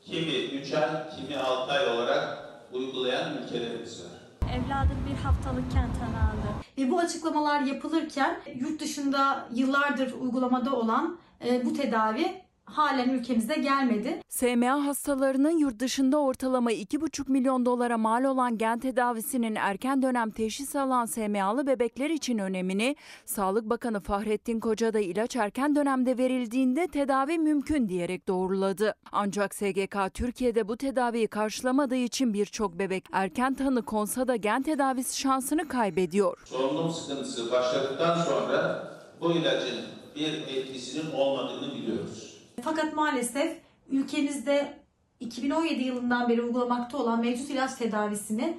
Kimi 0.00 0.36
3 0.44 0.72
ay, 0.74 1.10
kimi 1.16 1.38
6 1.38 1.72
ay 1.72 1.86
olarak 1.88 2.38
uygulayan 2.72 3.42
ülkelerimiz 3.42 4.04
var. 4.04 4.17
Evladım 4.54 4.98
bir 5.10 5.22
haftalıkken 5.22 5.88
tanı 5.98 6.28
aldı. 6.30 6.48
Ve 6.78 6.90
bu 6.90 6.98
açıklamalar 6.98 7.60
yapılırken 7.60 8.40
yurt 8.54 8.80
dışında 8.80 9.48
yıllardır 9.52 10.12
uygulamada 10.12 10.76
olan 10.76 11.18
e, 11.46 11.64
bu 11.64 11.72
tedavi 11.74 12.47
halen 12.70 13.08
ülkemize 13.08 13.54
gelmedi. 13.54 14.22
SMA 14.28 14.86
hastalarının 14.86 15.58
yurt 15.58 15.80
dışında 15.80 16.18
ortalama 16.18 16.72
2,5 16.72 17.32
milyon 17.32 17.66
dolara 17.66 17.98
mal 17.98 18.24
olan 18.24 18.58
gen 18.58 18.78
tedavisinin 18.78 19.54
erken 19.54 20.02
dönem 20.02 20.30
teşhis 20.30 20.76
alan 20.76 21.06
SMA'lı 21.06 21.66
bebekler 21.66 22.10
için 22.10 22.38
önemini 22.38 22.96
Sağlık 23.24 23.70
Bakanı 23.70 24.00
Fahrettin 24.00 24.60
Koca 24.60 24.92
da 24.92 25.00
ilaç 25.00 25.36
erken 25.36 25.76
dönemde 25.76 26.18
verildiğinde 26.18 26.86
tedavi 26.86 27.38
mümkün 27.38 27.88
diyerek 27.88 28.28
doğruladı. 28.28 28.94
Ancak 29.12 29.54
SGK 29.54 29.96
Türkiye'de 30.14 30.68
bu 30.68 30.76
tedaviyi 30.76 31.28
karşılamadığı 31.28 31.96
için 31.96 32.34
birçok 32.34 32.78
bebek 32.78 33.04
erken 33.12 33.54
tanı 33.54 33.82
konsa 33.82 34.28
da 34.28 34.36
gen 34.36 34.62
tedavisi 34.62 35.20
şansını 35.20 35.68
kaybediyor. 35.68 36.42
Solunum 36.44 36.92
sıkıntısı 36.92 37.52
başladıktan 37.52 38.22
sonra 38.22 38.88
bu 39.20 39.32
ilacın 39.32 39.78
bir 40.16 40.32
etkisinin 40.32 41.12
olmadığını 41.12 41.74
biliyoruz. 41.74 42.27
Fakat 42.62 42.94
maalesef 42.94 43.56
ülkemizde 43.88 44.78
2017 45.20 45.82
yılından 45.82 46.28
beri 46.28 46.42
uygulamakta 46.42 46.98
olan 46.98 47.20
mevcut 47.20 47.50
ilaç 47.50 47.74
tedavisini 47.74 48.58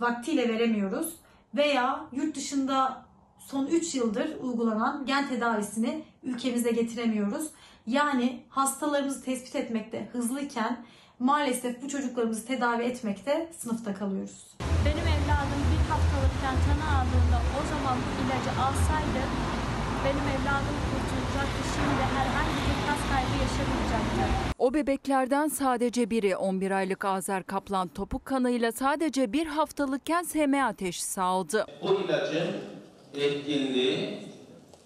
vaktiyle 0.00 0.48
veremiyoruz. 0.48 1.16
Veya 1.54 2.06
yurt 2.12 2.36
dışında 2.36 3.06
son 3.38 3.66
3 3.66 3.94
yıldır 3.94 4.40
uygulanan 4.40 5.06
gen 5.06 5.28
tedavisini 5.28 6.04
ülkemize 6.22 6.70
getiremiyoruz. 6.70 7.50
Yani 7.86 8.42
hastalarımızı 8.48 9.24
tespit 9.24 9.56
etmekte 9.56 10.08
hızlıyken 10.12 10.84
maalesef 11.18 11.82
bu 11.82 11.88
çocuklarımızı 11.88 12.46
tedavi 12.46 12.82
etmekte 12.82 13.52
sınıfta 13.58 13.94
kalıyoruz. 13.94 14.56
Benim 14.84 15.06
evladım 15.16 15.62
bir 15.72 15.90
haftalıkken 15.90 16.56
tanı 16.66 16.98
aldığında 16.98 17.38
o 17.58 17.62
zaman 17.68 17.98
bu 17.98 18.10
ilacı 18.22 18.60
alsaydı 18.60 19.22
benim 20.04 20.26
evladım 20.34 20.76
kurtulacaktı. 20.90 21.60
Şimdi 21.74 22.02
herhangi 22.16 22.65
kaybı 23.16 23.42
yaşamayacaktı. 23.42 24.52
O 24.58 24.74
bebeklerden 24.74 25.48
sadece 25.48 26.10
biri 26.10 26.36
11 26.36 26.70
aylık 26.70 27.04
Azer 27.04 27.42
Kaplan 27.42 27.88
topuk 27.88 28.24
kanıyla 28.24 28.72
sadece 28.72 29.32
bir 29.32 29.46
haftalıkken 29.46 30.22
SMA 30.22 30.72
teşhisi 30.72 31.20
aldı. 31.20 31.66
Bu 31.82 32.00
ilacın 32.00 32.46
etkinliği 33.14 34.18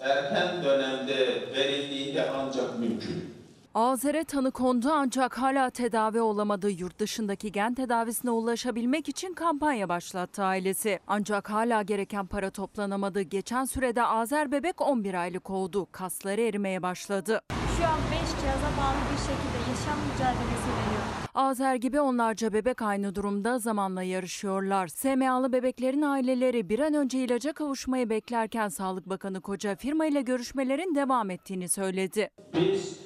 erken 0.01 0.65
dönemde 0.65 1.43
verildiğinde 1.55 2.31
ancak 2.31 2.79
mümkün. 2.79 3.41
Azer'e 3.75 4.25
tanı 4.25 4.51
kondu 4.51 4.89
ancak 4.93 5.39
hala 5.39 5.71
tedavi 5.71 6.21
olamadı. 6.21 6.71
Yurt 6.71 6.99
dışındaki 6.99 7.53
gen 7.53 7.75
tedavisine 7.75 8.31
ulaşabilmek 8.31 9.09
için 9.09 9.35
kampanya 9.35 9.89
başlattı 9.89 10.45
ailesi. 10.45 10.99
Ancak 11.07 11.51
hala 11.51 11.83
gereken 11.83 12.27
para 12.27 12.51
toplanamadı. 12.51 13.23
Geçen 13.23 13.65
sürede 13.65 14.03
Azer 14.03 14.53
bebek 14.53 14.81
11 14.81 15.15
aylık 15.15 15.51
oldu. 15.51 15.89
Kasları 15.93 16.41
erimeye 16.41 16.83
başladı. 16.83 17.41
Şu 17.81 17.87
an 17.87 17.99
5 18.13 18.41
cihaza 18.41 18.67
bağlı 18.81 19.01
bir 19.13 19.19
şekilde 19.19 19.59
yaşam 19.71 19.99
mücadelesi 20.13 20.69
veriyor. 20.69 21.03
Azer 21.35 21.75
gibi 21.75 22.01
onlarca 22.01 22.53
bebek 22.53 22.83
aynı 22.83 23.15
durumda 23.15 23.59
zamanla 23.59 24.03
yarışıyorlar. 24.03 24.89
SMA'lı 24.89 25.53
bebeklerin 25.53 26.03
aileleri 26.03 26.69
bir 26.69 26.79
an 26.79 26.95
önce 26.95 27.19
ilaca 27.19 27.53
kavuşmayı 27.53 28.11
beklerken 28.11 28.69
Sağlık 28.69 29.07
Bakanı 29.09 29.41
Koca 29.41 29.77
firma 29.77 30.07
ile 30.07 30.23
görüşmelerin 30.23 30.95
devam 30.95 31.31
ettiğini 31.31 31.69
söyledi. 31.69 32.31
Biz 32.55 32.99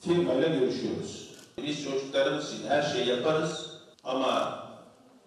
firmayla 0.00 0.48
görüşüyoruz. 0.48 1.34
Biz 1.66 1.84
çocuklarımız 1.84 2.54
için 2.54 2.68
her 2.68 2.82
şeyi 2.82 3.08
yaparız 3.08 3.80
ama 4.04 4.58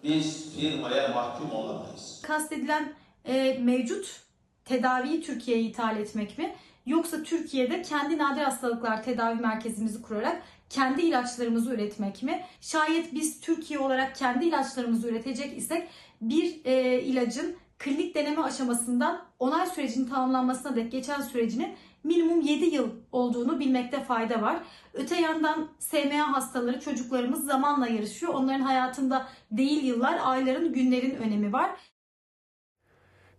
biz 0.02 0.56
firmaya 0.60 1.08
mahkum 1.08 1.50
olamayız. 1.50 2.22
Kastedilen 2.22 2.92
e, 3.24 3.58
mevcut 3.62 4.20
tedaviyi 4.64 5.22
Türkiye'ye 5.22 5.62
ithal 5.62 5.96
etmek 5.96 6.38
mi? 6.38 6.54
Yoksa 6.86 7.22
Türkiye'de 7.22 7.82
kendi 7.82 8.18
nadir 8.18 8.42
hastalıklar 8.42 9.02
tedavi 9.02 9.40
merkezimizi 9.40 10.02
kurarak 10.02 10.42
kendi 10.70 11.02
ilaçlarımızı 11.02 11.74
üretmek 11.74 12.22
mi? 12.22 12.44
Şayet 12.60 13.14
biz 13.14 13.40
Türkiye 13.40 13.78
olarak 13.78 14.16
kendi 14.16 14.44
ilaçlarımızı 14.44 15.08
üretecek 15.08 15.58
isek 15.58 15.88
bir 16.20 16.60
e, 16.64 17.02
ilacın 17.02 17.56
klinik 17.78 18.14
deneme 18.14 18.42
aşamasından 18.42 19.26
onay 19.38 19.66
sürecinin 19.66 20.08
tamamlanmasına 20.08 20.76
dek 20.76 20.92
geçen 20.92 21.20
sürecinin 21.20 21.76
minimum 22.04 22.40
7 22.40 22.64
yıl 22.64 22.90
olduğunu 23.12 23.60
bilmekte 23.60 24.04
fayda 24.04 24.42
var. 24.42 24.62
Öte 24.94 25.20
yandan 25.20 25.68
SMA 25.78 26.32
hastaları 26.32 26.80
çocuklarımız 26.80 27.44
zamanla 27.44 27.86
yarışıyor. 27.86 28.34
Onların 28.34 28.60
hayatında 28.60 29.28
değil 29.50 29.84
yıllar, 29.84 30.18
ayların, 30.22 30.72
günlerin 30.72 31.14
önemi 31.14 31.52
var. 31.52 31.70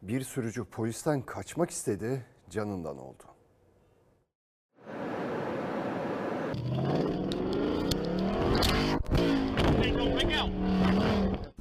Bir 0.01 0.21
sürücü 0.21 0.65
polisten 0.65 1.21
kaçmak 1.21 1.69
istedi, 1.69 2.25
canından 2.49 2.97
oldu. 2.97 3.34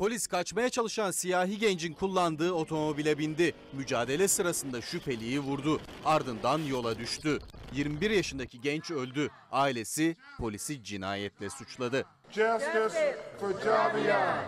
Polis 0.05 0.26
kaçmaya 0.26 0.70
çalışan 0.70 1.11
siyahi 1.11 1.59
gencin 1.59 1.92
kullandığı 1.92 2.52
otomobile 2.52 3.18
bindi. 3.18 3.55
Mücadele 3.72 4.28
sırasında 4.28 4.80
şüpheliyi 4.80 5.40
vurdu. 5.40 5.80
Ardından 6.05 6.59
yola 6.59 6.98
düştü. 6.98 7.38
21 7.72 8.11
yaşındaki 8.11 8.61
genç 8.61 8.90
öldü. 8.90 9.30
Ailesi 9.52 10.16
polisi 10.38 10.84
cinayetle 10.84 11.50
suçladı. 11.50 12.07
Justice 12.30 13.18
for 13.40 13.61
Javier. 13.64 14.44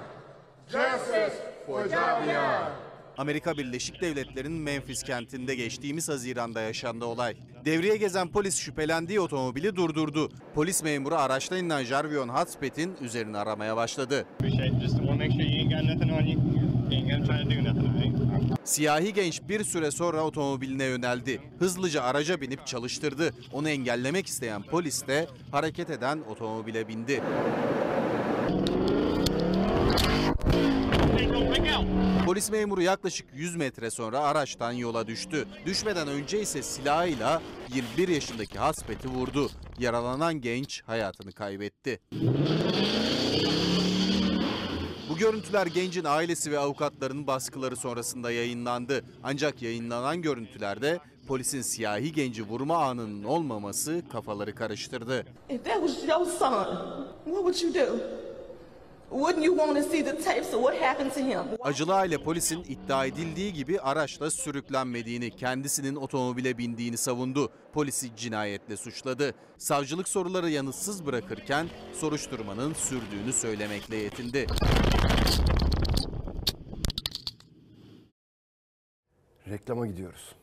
Justice 0.68 1.54
for 1.66 1.88
Javier. 1.88 2.85
Amerika 3.18 3.56
Birleşik 3.56 4.00
Devletleri'nin 4.00 4.60
Memphis 4.60 5.02
kentinde 5.02 5.54
geçtiğimiz 5.54 6.08
Haziran'da 6.08 6.60
yaşandı 6.60 7.04
olay. 7.04 7.36
Devriye 7.64 7.96
gezen 7.96 8.28
polis 8.28 8.58
şüphelendiği 8.58 9.20
otomobili 9.20 9.76
durdurdu. 9.76 10.32
Polis 10.54 10.82
memuru 10.82 11.14
araçtan 11.14 11.58
inen 11.58 11.84
Jarvion 11.84 12.28
Hotspet'in 12.28 12.96
üzerini 13.00 13.38
aramaya 13.38 13.76
başladı. 13.76 14.26
Siyahi 18.64 19.14
genç 19.14 19.42
bir 19.48 19.64
süre 19.64 19.90
sonra 19.90 20.24
otomobiline 20.24 20.84
yöneldi. 20.84 21.40
Hızlıca 21.58 22.02
araca 22.02 22.40
binip 22.40 22.66
çalıştırdı. 22.66 23.34
Onu 23.52 23.68
engellemek 23.68 24.26
isteyen 24.26 24.62
polis 24.62 25.06
de 25.06 25.26
hareket 25.52 25.90
eden 25.90 26.20
otomobile 26.30 26.88
bindi. 26.88 27.22
Polis 32.26 32.50
memuru 32.50 32.82
yaklaşık 32.82 33.26
100 33.34 33.56
metre 33.56 33.90
sonra 33.90 34.20
araçtan 34.20 34.72
yola 34.72 35.06
düştü. 35.06 35.46
Düşmeden 35.66 36.08
önce 36.08 36.40
ise 36.40 36.62
silahıyla 36.62 37.42
21 37.74 38.08
yaşındaki 38.08 38.58
Haspet'i 38.58 39.08
vurdu. 39.08 39.50
Yaralanan 39.78 40.40
genç 40.40 40.82
hayatını 40.82 41.32
kaybetti. 41.32 42.00
Bu 45.10 45.16
görüntüler 45.16 45.66
gencin 45.66 46.04
ailesi 46.04 46.52
ve 46.52 46.58
avukatlarının 46.58 47.26
baskıları 47.26 47.76
sonrasında 47.76 48.30
yayınlandı. 48.30 49.04
Ancak 49.22 49.62
yayınlanan 49.62 50.22
görüntülerde 50.22 50.98
polisin 51.28 51.62
siyahi 51.62 52.12
genci 52.12 52.42
vurma 52.42 52.84
anının 52.84 53.24
olmaması 53.24 54.02
kafaları 54.12 54.54
karıştırdı. 54.54 55.26
That 55.48 55.86
was 55.86 56.08
your 56.08 56.26
son? 56.26 58.25
Acılı 61.60 61.94
aile 61.94 62.18
polisin 62.18 62.64
iddia 62.68 63.06
edildiği 63.06 63.52
gibi 63.52 63.80
araçla 63.80 64.30
sürüklenmediğini, 64.30 65.36
kendisinin 65.36 65.96
otomobile 65.96 66.58
bindiğini 66.58 66.96
savundu. 66.96 67.52
Polisi 67.72 68.16
cinayetle 68.16 68.76
suçladı. 68.76 69.34
Savcılık 69.58 70.08
soruları 70.08 70.50
yanıtsız 70.50 71.06
bırakırken 71.06 71.66
soruşturmanın 71.92 72.72
sürdüğünü 72.74 73.32
söylemekle 73.32 73.96
yetindi. 73.96 74.46
Reklama 79.48 79.86
gidiyoruz. 79.86 80.34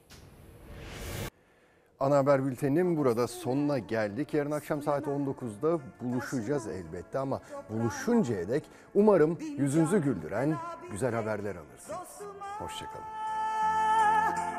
Ana 2.03 2.17
Haber 2.17 2.45
Bülteni'nin 2.45 2.97
burada 2.97 3.27
sonuna 3.27 3.77
geldik. 3.77 4.33
Yarın 4.33 4.51
akşam 4.51 4.81
saat 4.81 5.07
19'da 5.07 5.79
buluşacağız 6.01 6.67
elbette 6.67 7.19
ama 7.19 7.41
buluşuncaya 7.69 8.47
dek 8.49 8.63
umarım 8.95 9.37
yüzünüzü 9.57 9.97
güldüren 10.01 10.55
güzel 10.91 11.13
haberler 11.15 11.55
alırsınız. 11.55 12.21
Hoşçakalın. 12.59 13.05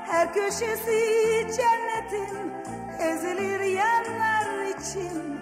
Her 0.07 0.35
köşesi 0.35 1.01
cennetin 1.57 2.53
ezilir 3.01 3.61
yerler 3.61 4.67
için 4.79 5.34